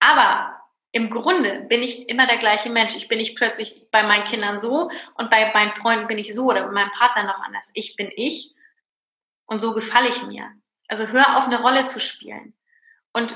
Aber 0.00 0.60
im 0.92 1.10
Grunde 1.10 1.66
bin 1.68 1.82
ich 1.82 2.08
immer 2.08 2.26
der 2.26 2.38
gleiche 2.38 2.70
Mensch. 2.70 2.96
Ich 2.96 3.08
bin 3.08 3.18
nicht 3.18 3.36
plötzlich 3.36 3.86
bei 3.90 4.02
meinen 4.02 4.24
Kindern 4.24 4.60
so 4.60 4.90
und 5.14 5.30
bei 5.30 5.52
meinen 5.52 5.72
Freunden 5.72 6.06
bin 6.06 6.18
ich 6.18 6.34
so 6.34 6.46
oder 6.46 6.62
bei 6.62 6.72
meinem 6.72 6.90
Partner 6.90 7.24
noch 7.24 7.40
anders. 7.40 7.70
Ich 7.74 7.96
bin 7.96 8.10
ich 8.16 8.54
und 9.46 9.60
so 9.60 9.74
gefalle 9.74 10.08
ich 10.08 10.22
mir. 10.22 10.50
Also 10.88 11.08
hör 11.08 11.36
auf, 11.36 11.46
eine 11.46 11.60
Rolle 11.60 11.86
zu 11.86 12.00
spielen. 12.00 12.54
Und 13.12 13.32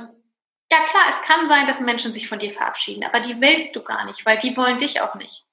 ja, 0.72 0.78
klar, 0.86 1.04
es 1.08 1.20
kann 1.22 1.48
sein, 1.48 1.66
dass 1.66 1.80
Menschen 1.80 2.12
sich 2.12 2.28
von 2.28 2.38
dir 2.38 2.52
verabschieden, 2.52 3.04
aber 3.04 3.20
die 3.20 3.40
willst 3.40 3.74
du 3.74 3.82
gar 3.82 4.04
nicht, 4.04 4.24
weil 4.24 4.38
die 4.38 4.56
wollen 4.56 4.78
dich 4.78 5.00
auch 5.00 5.16
nicht. 5.16 5.44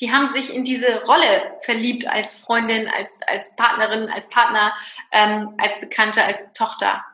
Die 0.00 0.12
haben 0.12 0.30
sich 0.30 0.54
in 0.54 0.64
diese 0.64 1.02
Rolle 1.04 1.56
verliebt 1.60 2.06
als 2.06 2.38
Freundin, 2.38 2.88
als, 2.88 3.20
als 3.26 3.56
Partnerin, 3.56 4.10
als 4.10 4.28
Partner, 4.28 4.74
ähm, 5.10 5.54
als 5.58 5.80
Bekannte, 5.80 6.22
als 6.22 6.52
Tochter. 6.52 7.04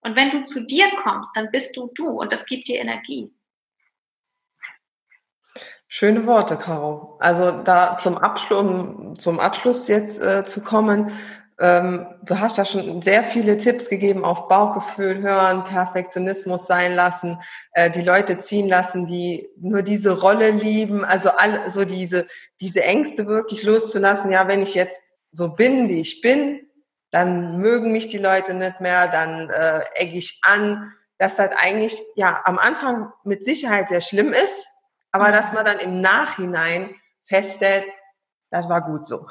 Und 0.00 0.16
wenn 0.16 0.30
du 0.30 0.44
zu 0.44 0.64
dir 0.64 0.86
kommst, 1.02 1.36
dann 1.36 1.50
bist 1.50 1.76
du 1.76 1.90
du 1.94 2.08
und 2.08 2.32
das 2.32 2.46
gibt 2.46 2.68
dir 2.68 2.80
Energie. 2.80 3.32
Schöne 5.92 6.24
Worte, 6.26 6.56
Caro. 6.56 7.16
Also 7.18 7.50
da 7.50 7.96
zum 7.96 8.16
Abschluss, 8.16 9.18
zum 9.18 9.40
Abschluss 9.40 9.88
jetzt 9.88 10.22
äh, 10.22 10.44
zu 10.44 10.62
kommen, 10.62 11.10
ähm, 11.60 12.06
du 12.22 12.40
hast 12.40 12.56
ja 12.56 12.64
schon 12.64 13.02
sehr 13.02 13.22
viele 13.22 13.58
Tipps 13.58 13.90
gegeben 13.90 14.24
auf 14.24 14.48
Bauchgefühl 14.48 15.20
hören, 15.20 15.64
Perfektionismus 15.64 16.66
sein 16.66 16.94
lassen, 16.94 17.38
äh, 17.72 17.90
die 17.90 18.00
Leute 18.00 18.38
ziehen 18.38 18.66
lassen, 18.66 19.06
die 19.06 19.46
nur 19.60 19.82
diese 19.82 20.20
Rolle 20.20 20.52
lieben, 20.52 21.04
also 21.04 21.30
all, 21.30 21.68
so 21.68 21.84
diese, 21.84 22.26
diese 22.62 22.82
Ängste 22.82 23.26
wirklich 23.26 23.62
loszulassen. 23.62 24.32
Ja, 24.32 24.48
wenn 24.48 24.62
ich 24.62 24.74
jetzt 24.74 25.02
so 25.32 25.50
bin, 25.50 25.90
wie 25.90 26.00
ich 26.00 26.22
bin, 26.22 26.66
dann 27.10 27.58
mögen 27.58 27.92
mich 27.92 28.08
die 28.08 28.18
Leute 28.18 28.54
nicht 28.54 28.80
mehr, 28.80 29.08
dann 29.08 29.50
äh, 29.50 29.82
egg 29.96 30.16
ich 30.16 30.40
an, 30.42 30.92
dass 31.18 31.36
das 31.36 31.50
eigentlich 31.56 32.00
ja 32.16 32.40
am 32.44 32.58
Anfang 32.58 33.12
mit 33.24 33.44
Sicherheit 33.44 33.90
sehr 33.90 34.00
schlimm 34.00 34.32
ist, 34.32 34.66
aber 35.12 35.28
mhm. 35.28 35.32
dass 35.32 35.52
man 35.52 35.66
dann 35.66 35.78
im 35.78 36.00
Nachhinein 36.00 36.94
feststellt, 37.26 37.84
das 38.50 38.68
war 38.68 38.82
gut 38.82 39.06
so. 39.06 39.26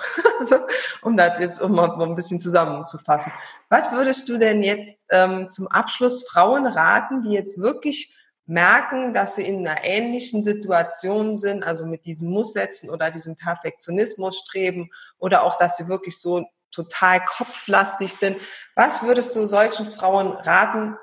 um 1.02 1.18
das 1.18 1.40
jetzt 1.40 1.62
um 1.62 1.74
mal 1.74 2.02
ein 2.02 2.16
bisschen 2.16 2.40
zusammenzufassen. 2.40 3.32
Was 3.70 3.92
würdest 3.92 4.30
du 4.30 4.38
denn 4.38 4.64
jetzt 4.64 4.98
ähm, 5.10 5.50
zum 5.50 5.68
Abschluss 5.68 6.28
Frauen 6.28 6.66
raten, 6.66 7.22
die 7.22 7.32
jetzt 7.32 7.60
wirklich 7.60 8.16
merken, 8.46 9.14
dass 9.14 9.36
sie 9.36 9.44
in 9.44 9.68
einer 9.68 9.84
ähnlichen 9.84 10.42
Situation 10.42 11.38
sind, 11.38 11.64
also 11.64 11.86
mit 11.86 12.06
diesen 12.06 12.32
Musssätzen 12.32 12.90
oder 12.90 13.12
diesem 13.12 13.36
Perfektionismus 13.36 14.40
streben 14.40 14.90
oder 15.20 15.44
auch, 15.44 15.58
dass 15.58 15.78
sie 15.78 15.88
wirklich 15.88 16.20
so 16.20 16.46
total 16.72 17.24
kopflastig 17.24 18.14
sind. 18.14 18.38
Was 18.76 19.04
würdest 19.04 19.36
du 19.36 19.46
solchen 19.46 19.92
Frauen 19.92 20.32
raten? 20.32 20.98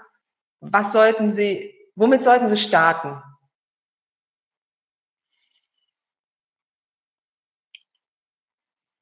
Was 0.61 0.93
sollten 0.93 1.31
sie, 1.31 1.73
womit 1.95 2.25
sollten 2.25 2.49
sie 2.49 2.57
starten? 2.57 3.23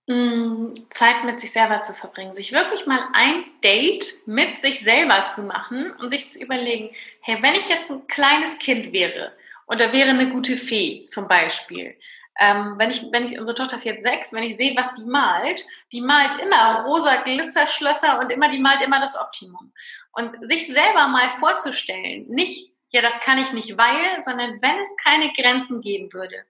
Zeit 0.06 1.24
mit 1.24 1.40
sich 1.40 1.52
selber 1.52 1.80
zu 1.80 1.94
verbringen, 1.94 2.34
sich 2.34 2.52
wirklich 2.52 2.84
mal 2.84 3.08
ein 3.14 3.44
Date 3.62 4.14
mit 4.26 4.58
sich 4.58 4.80
selber 4.80 5.24
zu 5.24 5.42
machen 5.44 5.94
und 5.98 6.10
sich 6.10 6.28
zu 6.28 6.42
überlegen, 6.42 6.94
hey, 7.20 7.38
wenn 7.40 7.54
ich 7.54 7.68
jetzt 7.70 7.90
ein 7.90 8.06
kleines 8.06 8.58
Kind 8.58 8.92
wäre 8.92 9.32
oder 9.66 9.92
wäre 9.94 10.10
eine 10.10 10.28
gute 10.28 10.58
Fee 10.58 11.04
zum 11.06 11.26
Beispiel, 11.26 11.96
ähm, 12.38 12.74
wenn 12.76 12.90
ich, 12.90 13.06
wenn 13.12 13.24
ich, 13.24 13.38
unsere 13.38 13.56
Tochter 13.56 13.76
ist 13.76 13.84
jetzt 13.84 14.02
sechs, 14.02 14.32
wenn 14.34 14.42
ich 14.42 14.56
sehe, 14.56 14.76
was 14.76 14.92
die 14.94 15.04
malt, 15.04 15.64
die 15.92 16.02
malt 16.02 16.38
immer 16.38 16.82
rosa 16.84 17.16
Glitzerschlösser 17.22 18.18
und 18.18 18.30
immer, 18.30 18.50
die 18.50 18.58
malt 18.58 18.82
immer 18.82 19.00
das 19.00 19.18
Optimum. 19.18 19.72
Und 20.12 20.32
sich 20.46 20.66
selber 20.66 21.08
mal 21.08 21.30
vorzustellen, 21.30 22.26
nicht, 22.28 22.72
ja, 22.90 23.00
das 23.00 23.20
kann 23.20 23.38
ich 23.38 23.52
nicht, 23.52 23.78
weil, 23.78 24.20
sondern 24.20 24.60
wenn 24.60 24.78
es 24.80 24.96
keine 25.02 25.32
Grenzen 25.32 25.80
geben 25.80 26.12
würde, 26.12 26.44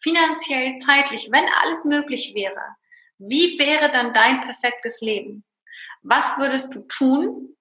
finanziell, 0.00 0.74
zeitlich, 0.76 1.28
wenn 1.30 1.46
alles 1.62 1.84
möglich 1.84 2.32
wäre, 2.34 2.76
wie 3.28 3.58
wäre 3.58 3.90
dann 3.90 4.12
dein 4.12 4.40
perfektes 4.40 5.00
Leben? 5.00 5.44
Was 6.02 6.38
würdest 6.38 6.74
du 6.74 6.80
tun, 6.82 7.56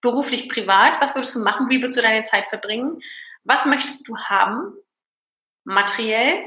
beruflich, 0.00 0.48
privat? 0.48 1.00
Was 1.00 1.14
würdest 1.14 1.34
du 1.34 1.40
machen? 1.40 1.68
Wie 1.70 1.80
würdest 1.80 1.98
du 1.98 2.02
deine 2.02 2.22
Zeit 2.22 2.48
verbringen? 2.48 3.00
Was 3.44 3.66
möchtest 3.66 4.06
du 4.08 4.16
haben, 4.16 4.74
materiell? 5.64 6.44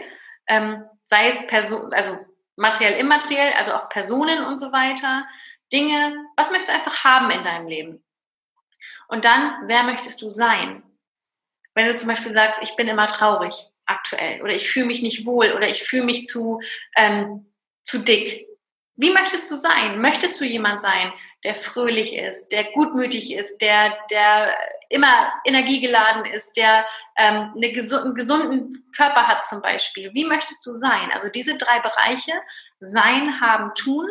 ähm, 0.48 0.86
sei 1.04 1.28
es 1.28 1.46
Person, 1.48 1.94
also 1.94 2.18
materiell, 2.56 2.94
immateriell, 2.94 3.54
also 3.54 3.74
auch 3.74 3.90
Personen 3.90 4.46
und 4.46 4.58
so 4.58 4.72
weiter, 4.72 5.28
Dinge, 5.72 6.16
was 6.36 6.50
möchtest 6.50 6.70
du 6.70 6.74
einfach 6.74 7.04
haben 7.04 7.30
in 7.30 7.44
deinem 7.44 7.68
Leben? 7.68 8.04
Und 9.10 9.26
dann, 9.26 9.68
wer 9.68 9.84
möchtest 9.84 10.22
du 10.22 10.30
sein? 10.30 10.84
Wenn 11.76 11.88
du 11.88 11.98
zum 11.98 12.10
Beispiel 12.10 12.32
sagst, 12.32 12.62
ich 12.64 12.76
bin 12.76 12.88
immer 12.88 13.08
traurig 13.08 13.70
aktuell 13.86 14.42
oder 14.42 14.54
ich 14.54 14.70
fühle 14.70 14.88
mich 14.88 15.02
nicht 15.02 15.26
wohl 15.26 15.54
oder 15.54 15.70
ich 15.70 15.84
fühle 15.84 16.04
mich 16.04 16.26
zu, 16.26 16.60
ähm, 16.96 17.54
zu 17.88 18.00
dick, 18.00 18.46
wie 19.00 19.12
möchtest 19.12 19.50
du 19.52 19.58
sein? 19.58 20.02
Möchtest 20.02 20.42
du 20.42 20.46
jemand 20.46 20.82
sein, 20.82 21.14
der 21.44 21.54
fröhlich 21.54 22.16
ist, 22.16 22.50
der 22.50 22.72
gutmütig 22.72 23.32
ist, 23.32 23.60
der, 23.60 23.96
der 24.10 24.58
immer 24.90 25.32
energiegeladen 25.46 26.26
ist, 26.26 26.58
der 26.58 26.86
ähm, 27.16 27.54
eine 27.56 27.72
gesu 27.72 27.98
einen 27.98 28.16
gesunden 28.16 28.92
Körper 28.96 29.28
hat 29.28 29.46
zum 29.46 29.62
Beispiel? 29.62 30.12
Wie 30.14 30.26
möchtest 30.26 30.66
du 30.66 30.74
sein? 30.74 31.12
Also 31.12 31.30
diese 31.30 31.58
drei 31.58 31.80
Bereiche, 31.80 32.34
sein, 32.80 33.40
haben, 33.40 33.74
tun, 33.76 34.08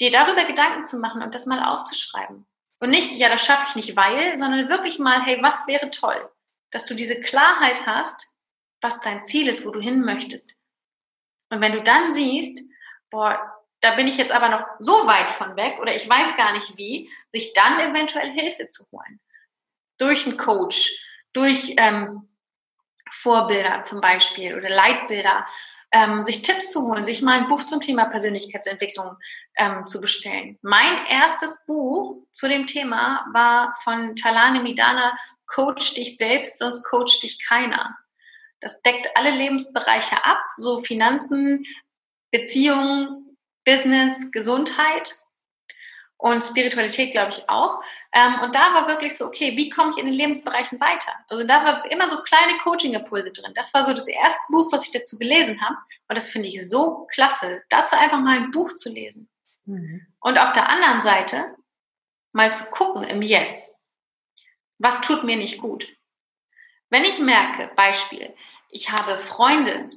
dir 0.00 0.10
darüber 0.10 0.44
Gedanken 0.44 0.84
zu 0.84 0.98
machen 0.98 1.22
und 1.22 1.34
das 1.34 1.46
mal 1.46 1.64
aufzuschreiben. 1.64 2.46
Und 2.80 2.90
nicht, 2.90 3.12
ja, 3.12 3.30
das 3.30 3.44
schaffe 3.44 3.66
ich 3.70 3.74
nicht, 3.74 3.96
weil, 3.96 4.36
sondern 4.38 4.68
wirklich 4.68 4.98
mal, 4.98 5.22
hey, 5.22 5.42
was 5.42 5.66
wäre 5.66 5.90
toll? 5.90 6.30
Dass 6.70 6.84
du 6.84 6.94
diese 6.94 7.18
Klarheit 7.20 7.86
hast, 7.86 8.34
was 8.82 9.00
dein 9.00 9.24
Ziel 9.24 9.48
ist, 9.48 9.66
wo 9.66 9.70
du 9.70 9.80
hin 9.80 10.04
möchtest. 10.04 10.57
Und 11.50 11.60
wenn 11.60 11.72
du 11.72 11.82
dann 11.82 12.12
siehst, 12.12 12.60
boah, 13.10 13.38
da 13.80 13.94
bin 13.94 14.08
ich 14.08 14.16
jetzt 14.16 14.32
aber 14.32 14.48
noch 14.48 14.66
so 14.78 15.06
weit 15.06 15.30
von 15.30 15.56
weg 15.56 15.78
oder 15.80 15.94
ich 15.94 16.08
weiß 16.08 16.36
gar 16.36 16.52
nicht 16.52 16.76
wie, 16.76 17.10
sich 17.30 17.52
dann 17.52 17.78
eventuell 17.80 18.30
Hilfe 18.30 18.68
zu 18.68 18.84
holen. 18.92 19.20
Durch 19.98 20.26
einen 20.26 20.36
Coach, 20.36 20.90
durch 21.32 21.74
ähm, 21.76 22.28
Vorbilder 23.10 23.82
zum 23.82 24.00
Beispiel 24.00 24.56
oder 24.56 24.68
Leitbilder, 24.68 25.46
ähm, 25.92 26.24
sich 26.24 26.42
Tipps 26.42 26.72
zu 26.72 26.82
holen, 26.82 27.04
sich 27.04 27.22
mal 27.22 27.38
ein 27.38 27.48
Buch 27.48 27.64
zum 27.64 27.80
Thema 27.80 28.06
Persönlichkeitsentwicklung 28.06 29.16
ähm, 29.56 29.86
zu 29.86 30.00
bestellen. 30.00 30.58
Mein 30.60 31.06
erstes 31.06 31.64
Buch 31.66 32.26
zu 32.32 32.48
dem 32.48 32.66
Thema 32.66 33.24
war 33.32 33.74
von 33.82 34.14
Talane 34.16 34.60
Midana, 34.60 35.16
Coach 35.46 35.94
dich 35.94 36.18
selbst, 36.18 36.58
sonst 36.58 36.84
coach 36.84 37.20
dich 37.20 37.42
keiner. 37.46 37.96
Das 38.60 38.82
deckt 38.82 39.10
alle 39.14 39.30
Lebensbereiche 39.30 40.24
ab, 40.24 40.38
so 40.58 40.80
Finanzen, 40.80 41.64
Beziehungen, 42.30 43.36
Business, 43.64 44.30
Gesundheit 44.32 45.14
und 46.16 46.44
Spiritualität, 46.44 47.12
glaube 47.12 47.30
ich, 47.30 47.48
auch. 47.48 47.80
Ähm, 48.12 48.40
und 48.42 48.54
da 48.54 48.74
war 48.74 48.88
wirklich 48.88 49.16
so, 49.16 49.26
okay, 49.26 49.56
wie 49.56 49.70
komme 49.70 49.90
ich 49.90 49.98
in 49.98 50.06
den 50.06 50.14
Lebensbereichen 50.14 50.80
weiter? 50.80 51.12
Also 51.28 51.44
da 51.44 51.64
war 51.64 51.90
immer 51.90 52.08
so 52.08 52.22
kleine 52.22 52.58
Coaching-Impulse 52.58 53.30
drin. 53.30 53.52
Das 53.54 53.72
war 53.72 53.84
so 53.84 53.92
das 53.92 54.08
erste 54.08 54.40
Buch, 54.48 54.72
was 54.72 54.84
ich 54.84 54.92
dazu 54.92 55.18
gelesen 55.18 55.60
habe. 55.60 55.76
Und 56.08 56.16
das 56.16 56.30
finde 56.30 56.48
ich 56.48 56.68
so 56.68 57.06
klasse, 57.10 57.62
dazu 57.68 57.96
einfach 57.96 58.18
mal 58.18 58.36
ein 58.36 58.50
Buch 58.50 58.72
zu 58.72 58.90
lesen. 58.90 59.28
Mhm. 59.66 60.06
Und 60.20 60.38
auf 60.38 60.52
der 60.52 60.68
anderen 60.68 61.00
Seite 61.00 61.54
mal 62.32 62.52
zu 62.52 62.70
gucken 62.70 63.04
im 63.04 63.22
Jetzt, 63.22 63.74
was 64.78 65.00
tut 65.00 65.24
mir 65.24 65.36
nicht 65.36 65.58
gut? 65.58 65.88
Wenn 66.90 67.04
ich 67.04 67.18
merke, 67.18 67.70
Beispiel, 67.76 68.34
ich 68.70 68.90
habe 68.90 69.16
Freunde, 69.16 69.90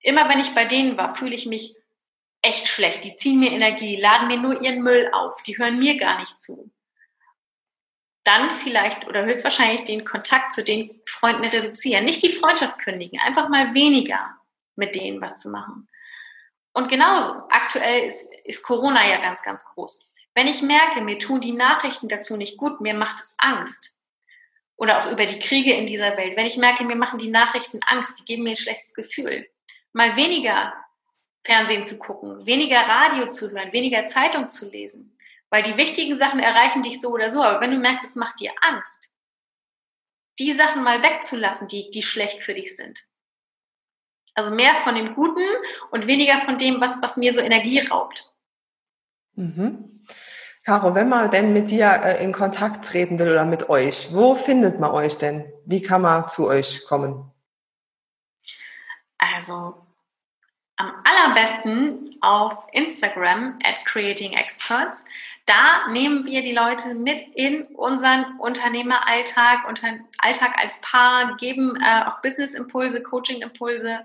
immer 0.00 0.28
wenn 0.28 0.40
ich 0.40 0.54
bei 0.54 0.64
denen 0.64 0.96
war, 0.96 1.14
fühle 1.14 1.34
ich 1.34 1.46
mich 1.46 1.76
echt 2.42 2.68
schlecht. 2.68 3.04
Die 3.04 3.14
ziehen 3.14 3.40
mir 3.40 3.52
Energie, 3.52 4.00
laden 4.00 4.28
mir 4.28 4.38
nur 4.38 4.60
ihren 4.60 4.82
Müll 4.82 5.08
auf, 5.12 5.42
die 5.42 5.56
hören 5.56 5.78
mir 5.78 5.96
gar 5.96 6.18
nicht 6.18 6.38
zu. 6.38 6.70
Dann 8.24 8.50
vielleicht 8.50 9.06
oder 9.08 9.24
höchstwahrscheinlich 9.24 9.84
den 9.84 10.04
Kontakt 10.04 10.52
zu 10.52 10.62
den 10.62 11.00
Freunden 11.06 11.44
reduzieren. 11.44 12.04
Nicht 12.04 12.22
die 12.22 12.32
Freundschaft 12.32 12.78
kündigen, 12.78 13.20
einfach 13.20 13.48
mal 13.48 13.74
weniger 13.74 14.36
mit 14.76 14.94
denen 14.94 15.20
was 15.20 15.38
zu 15.38 15.50
machen. 15.50 15.88
Und 16.72 16.88
genauso, 16.88 17.42
aktuell 17.50 18.06
ist, 18.06 18.30
ist 18.44 18.62
Corona 18.62 19.06
ja 19.06 19.20
ganz, 19.20 19.42
ganz 19.42 19.64
groß. 19.64 20.06
Wenn 20.34 20.46
ich 20.46 20.62
merke, 20.62 21.02
mir 21.02 21.18
tun 21.18 21.40
die 21.40 21.52
Nachrichten 21.52 22.08
dazu 22.08 22.36
nicht 22.36 22.56
gut, 22.56 22.80
mir 22.80 22.94
macht 22.94 23.20
es 23.20 23.34
Angst, 23.38 23.91
oder 24.76 25.04
auch 25.04 25.12
über 25.12 25.26
die 25.26 25.38
Kriege 25.38 25.74
in 25.74 25.86
dieser 25.86 26.16
Welt, 26.16 26.36
wenn 26.36 26.46
ich 26.46 26.56
merke, 26.56 26.84
mir 26.84 26.96
machen 26.96 27.18
die 27.18 27.30
Nachrichten 27.30 27.80
Angst, 27.86 28.20
die 28.20 28.24
geben 28.24 28.44
mir 28.44 28.50
ein 28.50 28.56
schlechtes 28.56 28.94
Gefühl, 28.94 29.46
mal 29.92 30.16
weniger 30.16 30.72
Fernsehen 31.44 31.84
zu 31.84 31.98
gucken, 31.98 32.46
weniger 32.46 32.80
Radio 32.80 33.28
zu 33.28 33.50
hören, 33.50 33.72
weniger 33.72 34.06
Zeitung 34.06 34.48
zu 34.48 34.70
lesen. 34.70 35.16
Weil 35.50 35.62
die 35.62 35.76
wichtigen 35.76 36.16
Sachen 36.16 36.40
erreichen 36.40 36.82
dich 36.82 37.00
so 37.00 37.10
oder 37.10 37.30
so. 37.30 37.42
Aber 37.42 37.60
wenn 37.60 37.72
du 37.72 37.78
merkst, 37.78 38.06
es 38.06 38.16
macht 38.16 38.40
dir 38.40 38.52
Angst, 38.62 39.12
die 40.38 40.52
Sachen 40.52 40.82
mal 40.82 41.02
wegzulassen, 41.02 41.68
die, 41.68 41.90
die 41.90 42.02
schlecht 42.02 42.42
für 42.42 42.54
dich 42.54 42.74
sind. 42.74 43.02
Also 44.34 44.50
mehr 44.50 44.74
von 44.76 44.94
dem 44.94 45.14
Guten 45.14 45.44
und 45.90 46.06
weniger 46.06 46.38
von 46.38 46.56
dem, 46.56 46.80
was, 46.80 47.02
was 47.02 47.18
mir 47.18 47.32
so 47.34 47.40
Energie 47.40 47.80
raubt. 47.80 48.32
Mhm. 49.34 50.06
Caro, 50.64 50.94
wenn 50.94 51.08
man 51.08 51.30
denn 51.30 51.52
mit 51.52 51.70
dir 51.70 52.00
äh, 52.04 52.22
in 52.22 52.32
Kontakt 52.32 52.84
treten 52.84 53.18
will 53.18 53.30
oder 53.30 53.44
mit 53.44 53.68
euch, 53.68 54.14
wo 54.14 54.36
findet 54.36 54.78
man 54.78 54.92
euch 54.92 55.18
denn? 55.18 55.52
Wie 55.66 55.82
kann 55.82 56.02
man 56.02 56.28
zu 56.28 56.46
euch 56.46 56.86
kommen? 56.86 57.32
Also 59.18 59.86
am 60.76 60.92
allerbesten 61.04 62.16
auf 62.20 62.66
Instagram 62.72 63.58
at 63.64 63.84
Creating 63.86 64.32
Experts. 64.32 65.04
Da 65.46 65.88
nehmen 65.88 66.24
wir 66.24 66.42
die 66.42 66.52
Leute 66.52 66.94
mit 66.94 67.20
in 67.34 67.64
unseren 67.74 68.38
Unternehmeralltag, 68.38 69.68
unter 69.68 69.98
Alltag 70.18 70.56
als 70.56 70.80
Paar, 70.80 71.36
geben 71.38 71.76
äh, 71.82 72.04
auch 72.04 72.22
Business-Impulse, 72.22 73.02
Coaching-Impulse. 73.02 74.00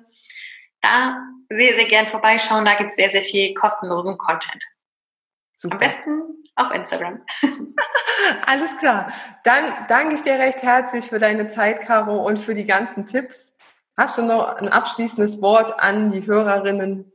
Da 0.81 1.21
sehr, 1.49 1.75
sehr 1.75 1.85
gern 1.85 2.07
vorbeischauen. 2.07 2.65
Da 2.65 2.73
gibt 2.73 2.91
es 2.91 2.95
sehr, 2.95 3.11
sehr 3.11 3.21
viel 3.21 3.53
kostenlosen 3.53 4.17
Content. 4.17 4.63
Super. 5.57 5.73
Am 5.73 5.79
besten 5.79 6.21
auf 6.55 6.71
Instagram. 6.71 7.21
Alles 8.45 8.77
klar. 8.77 9.11
Dann 9.43 9.87
danke 9.87 10.13
ich 10.13 10.21
dir 10.21 10.37
recht 10.37 10.61
herzlich 10.61 11.05
für 11.05 11.17
deine 11.17 11.47
Zeit, 11.47 11.81
Caro, 11.81 12.25
und 12.25 12.37
für 12.37 12.53
die 12.53 12.65
ganzen 12.65 13.07
Tipps. 13.07 13.57
Hast 13.97 14.19
du 14.19 14.21
noch 14.21 14.55
ein 14.57 14.67
abschließendes 14.67 15.41
Wort 15.41 15.79
an 15.79 16.11
die 16.11 16.27
Hörerinnen? 16.27 17.11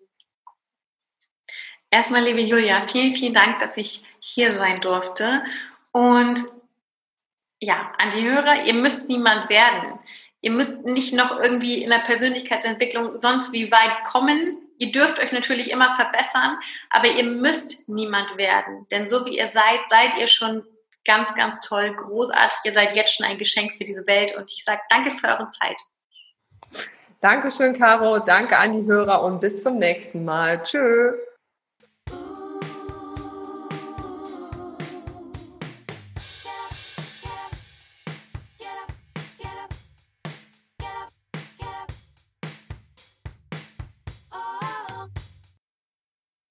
Erstmal, 1.89 2.25
liebe 2.25 2.41
Julia, 2.41 2.83
vielen, 2.89 3.15
vielen 3.15 3.35
Dank, 3.35 3.61
dass 3.61 3.77
ich 3.77 4.05
hier 4.19 4.51
sein 4.53 4.81
durfte. 4.81 5.45
Und 5.93 6.43
ja, 7.61 7.93
an 7.99 8.11
die 8.11 8.29
Hörer, 8.29 8.65
ihr 8.65 8.75
müsst 8.75 9.09
niemand 9.09 9.51
werden. 9.51 10.01
Ihr 10.41 10.51
müsst 10.51 10.85
nicht 10.85 11.15
noch 11.15 11.39
irgendwie 11.39 11.81
in 11.81 11.91
der 11.91 12.01
Persönlichkeitsentwicklung 12.01 13.17
sonst 13.17 13.53
wie 13.53 13.71
weit 13.71 14.05
kommen. 14.05 14.59
Ihr 14.83 14.91
dürft 14.91 15.21
euch 15.21 15.31
natürlich 15.31 15.71
immer 15.71 15.95
verbessern, 15.95 16.59
aber 16.91 17.07
ihr 17.07 17.23
müsst 17.23 17.89
niemand 17.89 18.37
werden. 18.37 18.85
Denn 18.91 19.07
so 19.07 19.25
wie 19.25 19.39
ihr 19.39 19.47
seid, 19.47 19.79
seid 19.89 20.19
ihr 20.19 20.27
schon 20.27 20.65
ganz, 21.05 21.37
ganz 21.37 21.61
toll, 21.61 21.95
großartig. 21.95 22.59
Ihr 22.65 22.73
seid 22.73 22.97
jetzt 22.97 23.15
schon 23.15 23.25
ein 23.27 23.39
Geschenk 23.39 23.77
für 23.77 23.85
diese 23.85 24.05
Welt 24.09 24.37
und 24.37 24.51
ich 24.51 24.65
sage 24.65 24.81
danke 24.91 25.13
für 25.13 25.29
eure 25.29 25.47
Zeit. 25.47 25.77
Dankeschön, 27.21 27.79
Caro. 27.79 28.19
Danke 28.19 28.59
an 28.59 28.73
die 28.73 28.85
Hörer 28.85 29.23
und 29.23 29.41
bis 29.41 29.63
zum 29.63 29.79
nächsten 29.79 30.25
Mal. 30.25 30.61
Tschüss. 30.65 31.15